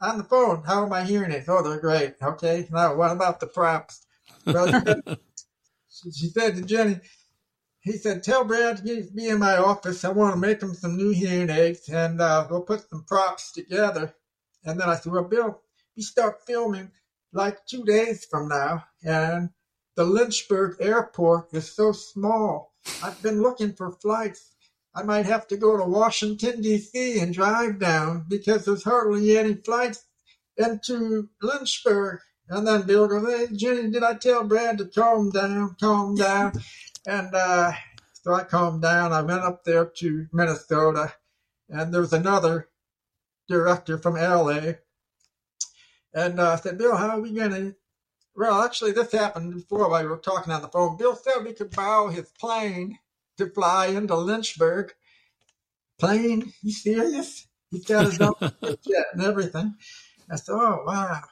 [0.00, 0.62] on the phone.
[0.64, 1.44] How am I hearing it?
[1.48, 2.14] Oh, they're great.
[2.22, 2.66] Okay.
[2.70, 4.06] Now, what about the props?
[4.46, 4.68] Well,
[6.12, 7.00] she said, to Jenny,
[7.80, 10.04] he said, tell Brad to be in my office.
[10.04, 13.52] I want to make him some new hearing aids and uh, we'll put some props
[13.52, 14.14] together.
[14.64, 15.60] And then I said, well, Bill,
[15.96, 16.90] we start filming
[17.32, 18.84] like two days from now.
[19.04, 19.50] And
[19.96, 22.74] the Lynchburg airport is so small.
[23.02, 24.55] I've been looking for flights
[24.96, 27.20] I might have to go to Washington, D.C.
[27.20, 30.04] and drive down because there's hardly any flights
[30.56, 32.20] into Lynchburg.
[32.48, 36.54] And then Bill goes, Hey, Jenny, did I tell Brad to calm down, calm down?
[37.06, 37.72] and uh,
[38.14, 39.12] so I calmed down.
[39.12, 41.14] I went up there to Minnesota,
[41.68, 42.68] and there was another
[43.48, 44.78] director from L.A.
[46.14, 47.76] And uh, I said, Bill, how are we going to?
[48.34, 50.96] Well, actually, this happened before we were talking on the phone.
[50.96, 52.98] Bill said we could borrow his plane
[53.38, 54.92] to fly into Lynchburg.
[55.98, 56.52] Plane?
[56.62, 57.46] You serious?
[57.70, 59.74] He's got his own jet and everything.
[60.30, 61.22] I said, oh, wow,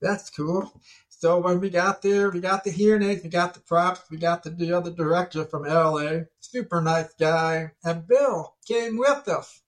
[0.00, 0.72] that's cool.
[1.08, 4.16] So when we got there, we got the hearing aids, we got the props, we
[4.16, 7.72] got the, the other director from LA, super nice guy.
[7.84, 9.60] And Bill came with us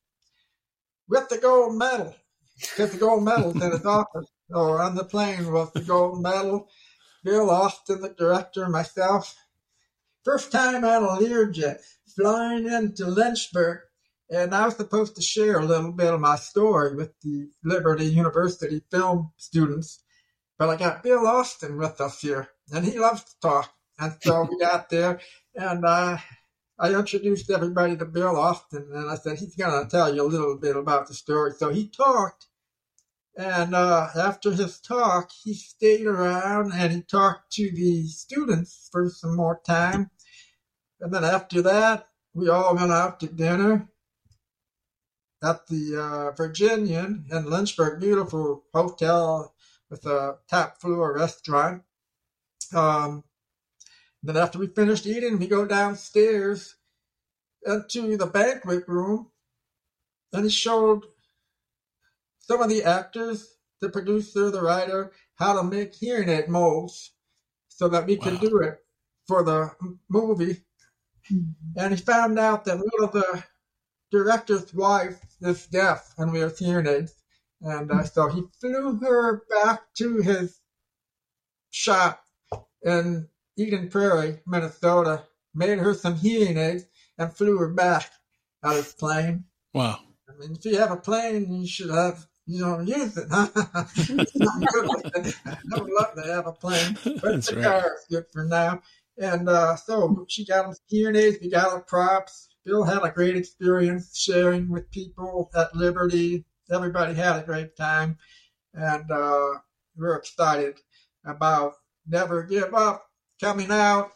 [1.09, 2.15] with the gold medal
[2.59, 4.31] because the gold medal's in his office.
[4.51, 6.69] or on the plane was the gold medal.
[7.23, 9.37] Bill Austin, the director, myself,
[10.25, 11.79] First time on a Learjet,
[12.15, 13.81] flying into Lynchburg,
[14.31, 18.05] and I was supposed to share a little bit of my story with the Liberty
[18.05, 20.05] University film students.
[20.59, 23.73] But I got Bill Austin with us here, and he loves to talk.
[23.99, 25.21] And so we got there,
[25.57, 26.19] and uh,
[26.79, 30.25] I introduced everybody to Bill Austin, and I said, he's going to tell you a
[30.25, 31.53] little bit about the story.
[31.59, 32.47] So he talked,
[33.37, 39.09] and uh, after his talk, he stayed around and he talked to the students for
[39.09, 40.11] some more time.
[41.01, 43.89] And then after that, we all went out to dinner
[45.43, 49.55] at the uh, Virginian in Lynchburg, beautiful hotel
[49.91, 51.83] with a top floor restaurant.
[52.75, 53.25] Um,
[54.23, 56.77] then after we finished eating, we go downstairs
[57.67, 59.31] into the banquet room,
[60.33, 61.05] and he showed
[62.43, 67.13] some of the actors, the producer, the writer, how to make hearing aid molds
[67.69, 68.41] so that we could Wow.
[68.41, 68.79] do it
[69.27, 69.71] for the
[70.09, 70.65] movie.
[71.77, 73.45] And he found out that one of the
[74.11, 77.15] director's wife is deaf and wears hearing aids.
[77.61, 80.61] And uh, so he flew her back to his
[81.71, 82.25] shop
[82.83, 85.25] in Eden Prairie, Minnesota,
[85.55, 86.85] made her some hearing aids,
[87.19, 88.11] and flew her back
[88.63, 89.45] on his plane.
[89.73, 90.01] Wow.
[90.29, 93.27] I mean, if you have a plane, you should have, you know, use it.
[93.31, 95.35] It's not good it.
[95.47, 97.65] I would love to have a plane, but That's the right.
[97.65, 98.83] car is good for now.
[99.19, 102.49] And uh, so she got hearing aids, we got him props.
[102.65, 106.45] Bill had a great experience sharing with people at Liberty.
[106.71, 108.19] Everybody had a great time.
[108.75, 109.59] And uh,
[109.97, 110.79] we're excited
[111.25, 111.75] about
[112.07, 113.07] Never Give Up
[113.41, 114.13] coming out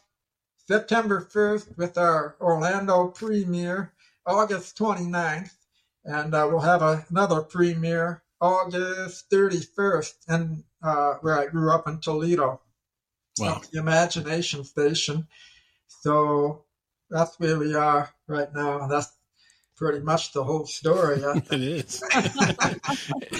[0.66, 3.93] September 1st with our Orlando premiere,
[4.24, 5.53] August 29th.
[6.07, 11.88] And uh, we'll have a, another premiere August 31st, and uh, where I grew up
[11.88, 12.61] in Toledo.
[13.38, 13.61] Wow.
[13.72, 15.26] The Imagination Station.
[15.88, 16.64] So
[17.11, 18.86] that's where we are right now.
[18.86, 19.12] That's
[19.76, 21.20] pretty much the whole story.
[21.50, 22.02] it is.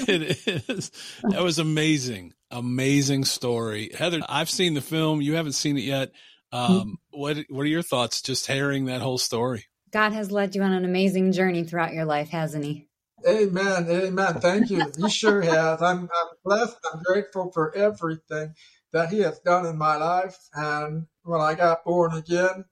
[0.09, 0.91] it is.
[1.23, 2.35] That was amazing.
[2.51, 3.91] Amazing story.
[3.97, 5.21] Heather, I've seen the film.
[5.21, 6.13] You haven't seen it yet.
[6.53, 9.67] Um, what What are your thoughts just hearing that whole story?
[9.91, 12.89] God has led you on an amazing journey throughout your life, hasn't He?
[13.27, 13.87] Amen.
[13.89, 14.35] Amen.
[14.41, 14.93] Thank you.
[14.99, 15.83] He sure has.
[15.83, 16.77] I'm, I'm blessed.
[16.93, 18.55] I'm grateful for everything
[18.93, 20.37] that He has done in my life.
[20.55, 22.65] And when I got born again,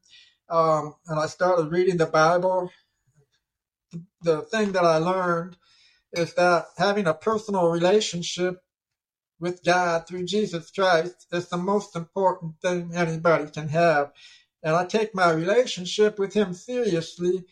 [0.49, 2.71] um, and I started reading the Bible,
[3.93, 5.57] the, the thing that I learned
[6.13, 8.61] is that having a personal relationship
[9.41, 14.13] with God through Jesus Christ is the most important thing anybody can have.
[14.65, 17.45] And I take my relationship with Him seriously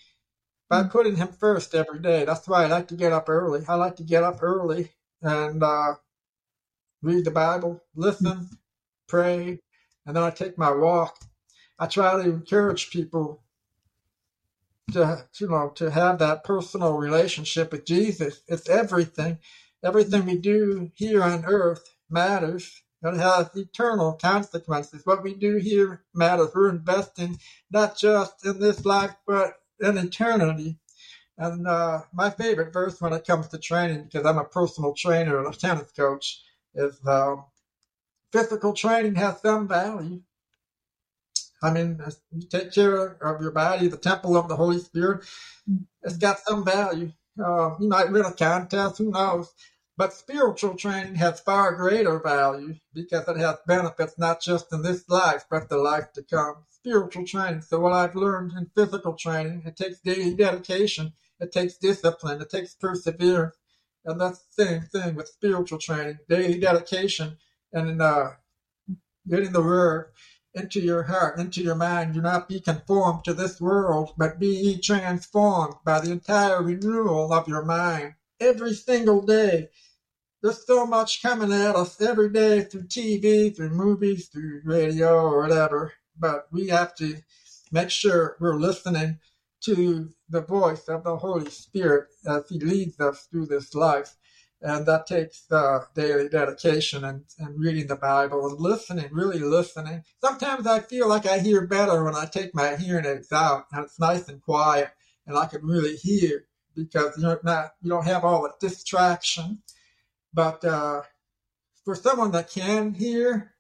[0.69, 2.25] by putting Him first every day.
[2.25, 3.65] That's why I like to get up early.
[3.69, 4.91] I like to get up early
[5.21, 5.95] and uh,
[7.03, 8.49] read the Bible, listen,
[9.09, 9.61] pray,
[10.07, 11.19] and then I take my walk.
[11.79, 13.43] I try to encourage people
[14.93, 18.43] to you know to have that personal relationship with Jesus.
[18.49, 19.39] It's everything.
[19.85, 22.83] Everything we do here on earth matters.
[23.03, 25.03] It has eternal consequences.
[25.07, 26.51] What we do here matters.
[26.55, 27.39] We're investing
[27.71, 30.79] not just in this life, but in eternity.
[31.39, 35.39] And uh, my favorite verse when it comes to training, because I'm a personal trainer
[35.39, 36.43] and a tennis coach,
[36.75, 37.37] is uh,
[38.33, 40.23] physical training has some value.
[41.63, 42.01] I mean,
[42.33, 45.25] you take care of your body, the temple of the Holy Spirit.
[46.03, 47.13] It's got some value.
[47.43, 49.53] Uh, you might win a contest, who knows?
[50.03, 55.09] But spiritual training has far greater value because it has benefits not just in this
[55.09, 56.65] life, but the life to come.
[56.71, 57.61] Spiritual training.
[57.61, 62.51] So, what I've learned in physical training, it takes daily dedication, it takes discipline, it
[62.51, 63.55] takes perseverance.
[64.05, 67.39] And that's the same thing with spiritual training daily dedication
[67.73, 68.31] and uh,
[69.29, 70.11] getting the word
[70.53, 72.15] into your heart, into your mind.
[72.15, 77.47] Do not be conformed to this world, but be transformed by the entire renewal of
[77.47, 79.69] your mind every single day.
[80.43, 85.41] There's so much coming at us every day through TV, through movies, through radio, or
[85.43, 85.93] whatever.
[86.19, 87.19] But we have to
[87.71, 89.21] make sure we're listening
[89.61, 94.17] to the voice of the Holy Spirit as He leads us through this life.
[94.61, 100.03] And that takes uh, daily dedication and, and reading the Bible and listening, really listening.
[100.21, 103.85] Sometimes I feel like I hear better when I take my hearing aids out and
[103.85, 104.91] it's nice and quiet
[105.25, 109.63] and I can really hear because you're not, you don't have all the distraction.
[110.35, 111.03] But uh,
[111.85, 113.53] for someone that can hear,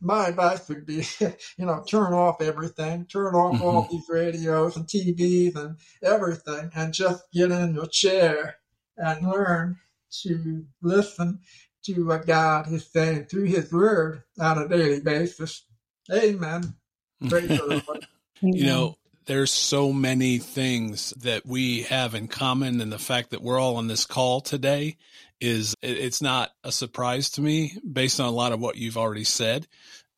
[0.00, 3.62] my advice would be, you know, turn off everything, turn off mm-hmm.
[3.62, 8.56] all these radios and TVs and everything, and just get in your chair
[8.96, 9.78] and learn
[10.22, 11.40] to listen
[11.84, 15.64] to what God is saying through His Word on a daily basis.
[16.12, 16.74] Amen.
[17.20, 18.96] you know,
[19.26, 23.76] there's so many things that we have in common, and the fact that we're all
[23.76, 24.96] on this call today
[25.40, 29.24] is it's not a surprise to me based on a lot of what you've already
[29.24, 29.66] said.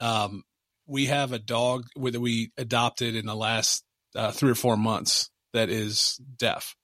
[0.00, 0.42] Um,
[0.86, 3.84] we have a dog that we adopted in the last
[4.14, 6.76] uh, three or four months that is deaf,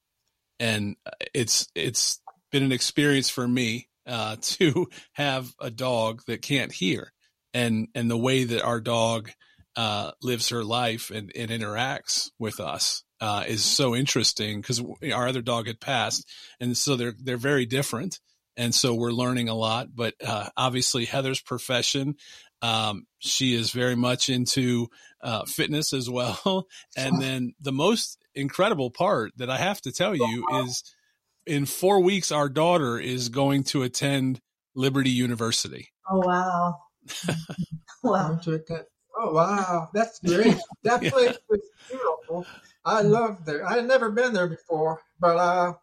[0.59, 0.97] and
[1.35, 7.13] it's it's been an experience for me uh, to have a dog that can't hear,
[7.53, 9.31] and and the way that our dog
[9.81, 14.79] uh, lives her life and, and interacts with us uh, is so interesting because
[15.11, 16.29] our other dog had passed,
[16.61, 18.21] and so they're they're very different,
[18.59, 19.89] and so we're learning a lot.
[19.95, 22.17] But uh, obviously, Heather's profession,
[22.61, 24.89] um, she is very much into
[25.23, 30.15] uh, fitness as well, and then the most incredible part that I have to tell
[30.15, 30.85] you is
[31.47, 34.43] in four weeks, our daughter is going to attend
[34.75, 35.89] Liberty University.
[36.07, 36.75] Oh wow!
[38.03, 38.39] wow!
[39.23, 40.57] Oh wow, that's great.
[40.83, 42.47] That place is beautiful.
[42.85, 43.69] I love there.
[43.69, 45.75] I've never been there before, but uh,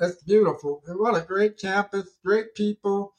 [0.00, 0.82] it's beautiful.
[0.86, 3.12] What a great campus, great people,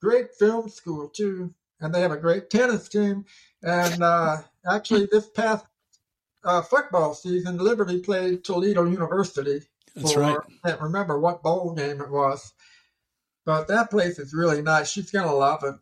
[0.00, 3.26] great film school too, and they have a great tennis team.
[3.62, 4.38] And uh,
[4.70, 5.66] actually, this past
[6.42, 9.60] uh, football season, Liberty played Toledo University
[9.94, 10.38] that's for, right.
[10.64, 12.54] I can't remember what bowl game it was,
[13.44, 14.90] but that place is really nice.
[14.90, 15.74] She's gonna love it.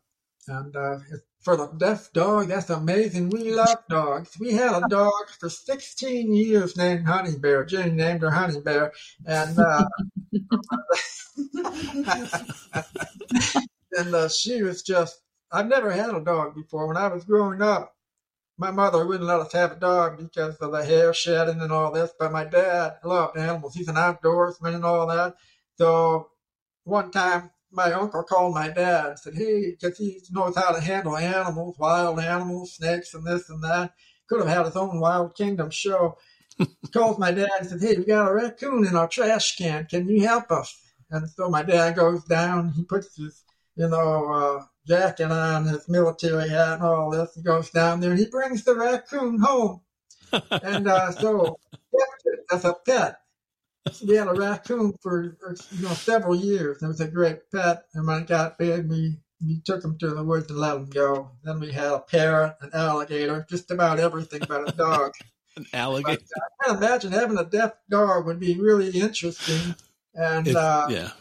[0.47, 0.99] And uh,
[1.45, 3.29] for the deaf dog, that's amazing.
[3.29, 4.35] We love dogs.
[4.39, 7.63] We had a dog for 16 years named Honey Bear.
[7.63, 8.91] Jenny named her Honey Bear,
[9.27, 9.85] and uh,
[13.91, 15.21] and uh, she was just.
[15.51, 16.87] I've never had a dog before.
[16.87, 17.95] When I was growing up,
[18.57, 21.91] my mother wouldn't let us have a dog because of the hair shedding and all
[21.91, 23.75] this, but my dad loved animals.
[23.75, 25.35] He's an outdoorsman and all that.
[25.77, 26.31] So
[26.83, 30.79] one time my uncle called my dad and said, Hey, because he knows how to
[30.79, 33.93] handle animals, wild animals, snakes, and this and that.
[34.27, 36.17] Could have had his own Wild Kingdom show.
[36.57, 39.85] he calls my dad and said, Hey, we got a raccoon in our trash can.
[39.85, 40.81] Can you help us?
[41.11, 42.71] And so my dad goes down.
[42.71, 43.43] He puts his,
[43.75, 47.35] you know, uh, jacket on, his military hat, and all this.
[47.35, 49.81] He goes down there and he brings the raccoon home.
[50.31, 51.59] and uh, so
[51.91, 53.19] kept it as a pet.
[54.05, 55.37] We had a raccoon for
[55.71, 56.81] you know several years.
[56.81, 57.85] It was a great pet.
[57.93, 60.89] And when it got big, we we took him to the woods and let him
[60.89, 61.31] go.
[61.43, 65.13] Then we had a parrot, an alligator, just about everything but a dog.
[65.57, 66.21] An alligator.
[66.33, 69.75] But I can't imagine having a deaf dog would be really interesting.
[70.13, 71.11] And It- uh, yeah.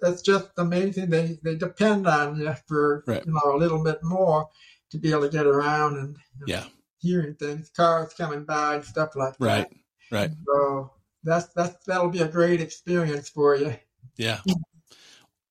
[0.00, 1.10] it's just amazing.
[1.10, 3.26] They they depend on you for Right.
[3.26, 4.48] you know a little bit more
[4.90, 6.64] to be able to get around and you know, Yeah.
[7.00, 9.68] hearing things, cars coming by and stuff like Right.
[9.68, 10.16] that.
[10.16, 10.30] Right.
[10.46, 10.92] So
[11.24, 13.74] that's that's that'll be a great experience for you.
[14.16, 14.40] Yeah.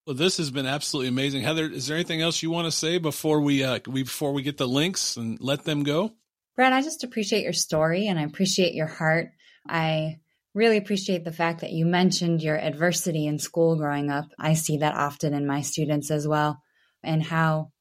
[0.05, 1.43] Well, this has been absolutely amazing.
[1.43, 4.41] Heather, is there anything else you want to say before we uh we before we
[4.41, 6.13] get the links and let them go?
[6.55, 9.29] Brad, I just appreciate your story and I appreciate your heart.
[9.67, 10.19] I
[10.55, 14.25] really appreciate the fact that you mentioned your adversity in school growing up.
[14.39, 16.61] I see that often in my students as well,
[17.03, 17.71] and how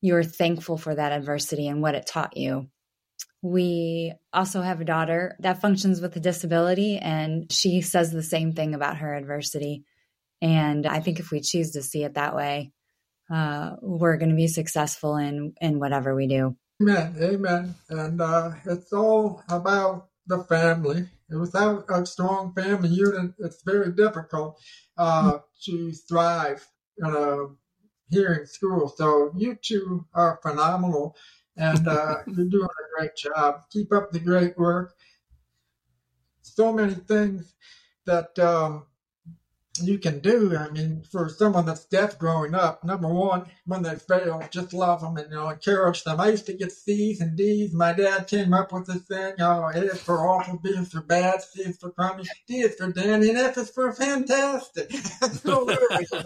[0.00, 2.68] you're thankful for that adversity and what it taught you.
[3.42, 8.52] We also have a daughter that functions with a disability, and she says the same
[8.52, 9.84] thing about her adversity.
[10.40, 12.72] And I think if we choose to see it that way,
[13.32, 16.56] uh, we're going to be successful in in whatever we do.
[16.80, 17.74] Amen, amen.
[17.90, 21.08] And uh, it's all about the family.
[21.28, 24.60] And without a strong family unit, it's very difficult
[24.96, 26.66] uh, to thrive
[26.98, 27.46] in a
[28.10, 28.88] hearing school.
[28.88, 31.16] So you two are phenomenal,
[31.58, 33.62] and uh, you're doing a great job.
[33.70, 34.94] Keep up the great work.
[36.42, 37.54] So many things
[38.06, 38.86] that um,
[39.82, 40.56] you can do.
[40.56, 45.00] I mean, for someone that's deaf growing up, number one, when they fail, just love
[45.00, 46.20] them and you know encourage them.
[46.20, 47.74] I used to get C's and D's.
[47.74, 51.02] My dad came up with this thing: oh, A is for awful, B is for
[51.02, 54.90] bad, C is for crummy, D is for dandy, and F is for fantastic.
[54.92, 56.16] so literally, he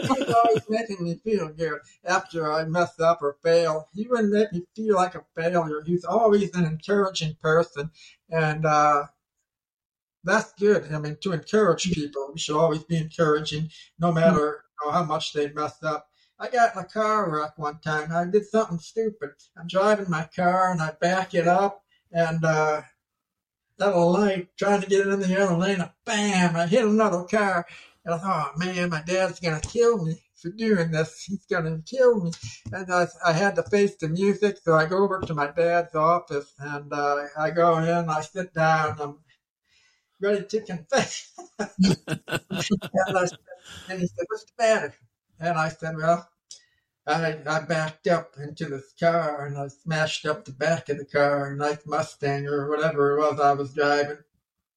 [0.00, 3.88] was always making me feel good after I mess up or fail.
[3.94, 5.82] He wouldn't make me feel like a failure.
[5.86, 7.90] He was always an encouraging person,
[8.30, 8.66] and.
[8.66, 9.04] uh
[10.26, 10.92] that's good.
[10.92, 15.04] I mean, to encourage people, we should always be encouraging, no matter you know, how
[15.04, 16.08] much they mess up.
[16.38, 18.12] I got in a car wreck one time.
[18.12, 19.30] I did something stupid.
[19.56, 22.82] I'm driving my car and I back it up and uh,
[23.80, 25.80] at a light, trying to get it in the other lane.
[25.80, 26.56] And bam!
[26.56, 27.66] I hit another car.
[28.04, 31.24] And I thought, oh man, my dad's gonna kill me for doing this.
[31.24, 32.32] He's gonna kill me.
[32.72, 35.94] And I, I had to face the music, so I go over to my dad's
[35.94, 38.10] office and uh, I go in.
[38.10, 38.96] I sit down.
[39.00, 39.18] I'm
[40.20, 41.32] ready to confess.
[41.58, 41.70] and,
[42.28, 43.38] I said,
[43.88, 44.94] and he said, What's the matter?
[45.40, 46.28] And I said, Well,
[47.06, 51.04] I, I backed up into this car and I smashed up the back of the
[51.04, 54.18] car, a nice Mustang or whatever it was I was driving.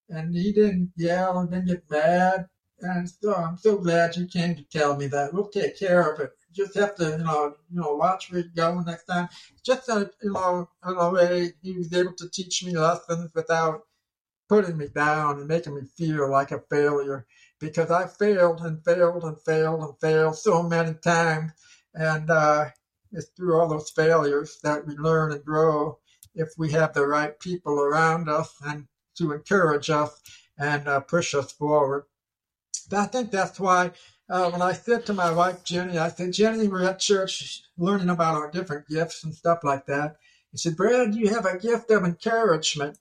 [0.10, 2.48] And he didn't yell and didn't get mad.
[2.82, 5.34] And so I'm so glad you came to tell me that.
[5.34, 6.32] We'll take care of it.
[6.54, 9.28] Just have to, you know, you know, watch where you go next time.
[9.64, 13.82] Just a, you know, in a way, he was able to teach me lessons without
[14.50, 17.26] putting me down and making me feel like a failure
[17.60, 21.52] because I failed and failed and failed and failed so many times.
[21.94, 22.66] And uh,
[23.12, 26.00] it's through all those failures that we learn and grow
[26.36, 28.88] if we have the right people around us and
[29.18, 30.22] to encourage us
[30.58, 32.06] and uh, push us forward.
[32.90, 33.92] But I think that's why
[34.30, 38.10] uh, when I said to my wife, Jenny, I said, Jenny, we're at church learning
[38.10, 40.18] about our different gifts and stuff like that.
[40.52, 42.98] He said, Brad, you have a gift of encouragement.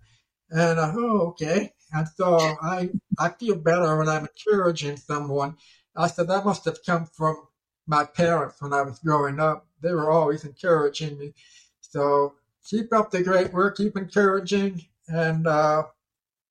[0.51, 1.73] And uh, oh, okay.
[1.93, 5.57] And so I I feel better when I'm encouraging someone.
[5.97, 7.49] I said that must have come from
[7.87, 9.67] my parents when I was growing up.
[9.81, 11.35] They were always encouraging me.
[11.81, 12.35] So
[12.69, 15.85] keep up the great work, keep encouraging, and uh,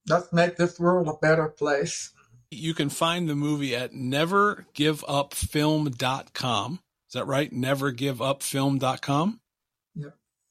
[0.08, 2.12] let's make this world a better place.
[2.50, 6.80] You can find the movie at nevergiveupfilm.com.
[7.08, 7.54] Is that right?
[7.54, 9.40] Nevergiveupfilm.com?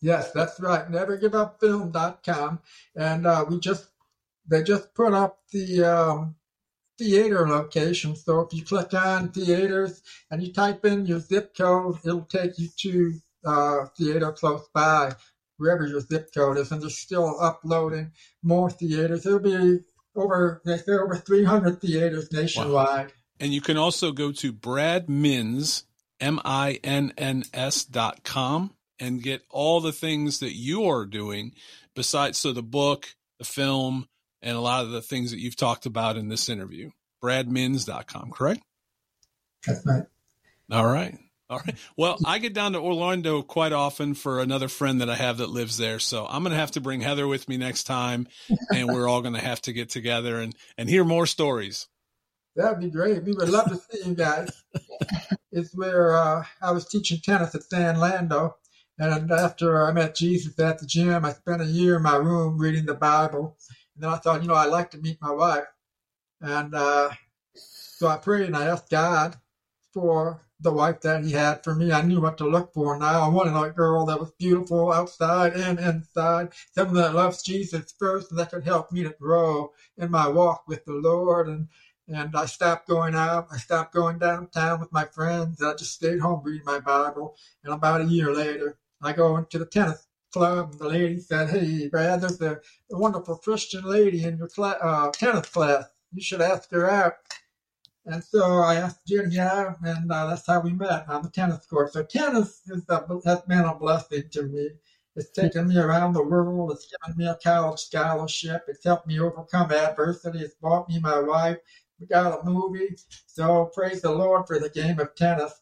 [0.00, 0.90] Yes, that's right.
[0.90, 2.60] Nevergiveupfilm.com.
[2.94, 3.86] And uh, we just,
[4.48, 6.36] they just put up the um,
[6.98, 8.14] theater location.
[8.16, 12.58] So if you click on theaters and you type in your zip code, it'll take
[12.58, 15.14] you to uh, theater close by,
[15.56, 16.70] wherever your zip code is.
[16.70, 19.22] And they're still uploading more theaters.
[19.22, 19.80] There'll be
[20.14, 23.12] over, they say over 300 theaters nationwide.
[23.38, 25.84] And you can also go to Brad Minns,
[26.20, 31.06] M I N N S dot com, and get all the things that you are
[31.06, 31.52] doing
[31.94, 34.08] besides so the book, the film,
[34.42, 36.90] and a lot of the things that you've talked about in this interview.
[37.22, 38.62] BradMinns.com, correct?
[39.66, 40.04] That's right.
[40.70, 41.18] All right.
[41.48, 41.76] All right.
[41.96, 45.48] Well, I get down to Orlando quite often for another friend that I have that
[45.48, 46.00] lives there.
[46.00, 48.26] So I'm going to have to bring Heather with me next time,
[48.74, 51.86] and we're all going to have to get together and, and hear more stories.
[52.56, 53.22] That'd be great.
[53.22, 54.50] We would love to see you guys.
[55.52, 58.54] it's where uh, I was teaching tennis at Sanlando.
[58.98, 62.58] And after I met Jesus at the gym, I spent a year in my room
[62.58, 63.56] reading the Bible.
[63.94, 65.66] And then I thought, you know, I'd like to meet my wife.
[66.40, 67.10] And uh,
[67.54, 69.36] so I prayed and I asked God
[69.92, 71.92] for the wife that he had for me.
[71.92, 73.20] I knew what to look for now.
[73.22, 78.30] I wanted a girl that was beautiful outside and inside, someone that loves Jesus first
[78.30, 81.48] and that could help me to grow in my walk with the Lord.
[81.48, 81.68] And
[82.08, 83.48] and I stopped going out.
[83.50, 85.60] I stopped going downtown with my friends.
[85.60, 87.36] I just stayed home reading my Bible.
[87.64, 90.72] And about a year later, I go into the tennis club.
[90.72, 95.10] And the lady said, "Hey, Brad, there's a, wonderful Christian lady in your cl- uh,
[95.10, 95.84] tennis class.
[96.12, 97.14] You should ask her out."
[98.06, 101.66] And so I asked Jenny out, and uh, that's how we met on the tennis
[101.66, 101.92] court.
[101.92, 104.70] So tennis is a, has been a blessing to me.
[105.16, 106.72] It's taken me around the world.
[106.72, 108.64] It's given me a college scholarship.
[108.68, 110.40] It's helped me overcome adversity.
[110.40, 111.58] It's bought me my wife.
[111.98, 112.94] We got a movie.
[113.26, 115.54] So praise the Lord for the game of tennis.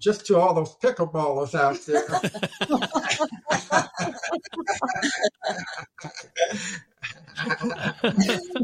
[0.00, 2.04] Just to all those pickleballers out there.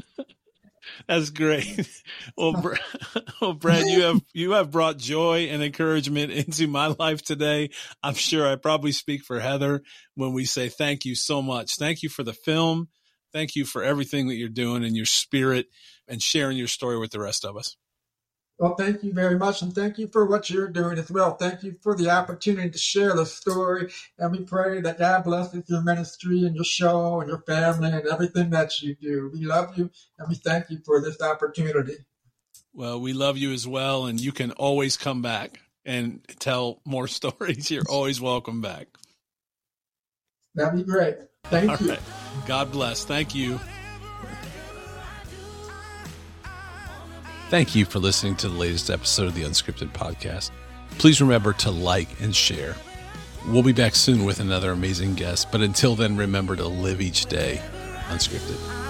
[1.08, 1.88] That's great.
[2.36, 2.74] Well, Br-
[3.40, 7.70] well, Brad, you have you have brought joy and encouragement into my life today.
[8.02, 9.82] I'm sure I probably speak for Heather
[10.14, 11.76] when we say thank you so much.
[11.76, 12.88] Thank you for the film.
[13.32, 15.66] Thank you for everything that you're doing and your spirit
[16.08, 17.76] and sharing your story with the rest of us.
[18.58, 21.36] Well, thank you very much, and thank you for what you're doing as well.
[21.36, 25.64] Thank you for the opportunity to share the story, and we pray that God blesses
[25.68, 29.30] your ministry and your show and your family and everything that you do.
[29.30, 31.98] We love you, and we thank you for this opportunity.
[32.72, 37.08] Well, we love you as well, and you can always come back and tell more
[37.08, 37.70] stories.
[37.70, 38.88] You're always welcome back.
[40.54, 41.16] That'd be great.
[41.44, 41.90] Thank All you.
[41.90, 42.00] right.
[42.46, 43.04] God bless.
[43.04, 43.60] Thank you.
[47.48, 50.50] Thank you for listening to the latest episode of the Unscripted Podcast.
[50.98, 52.74] Please remember to like and share.
[53.46, 57.26] We'll be back soon with another amazing guest, but until then, remember to live each
[57.26, 57.62] day
[58.08, 58.85] unscripted.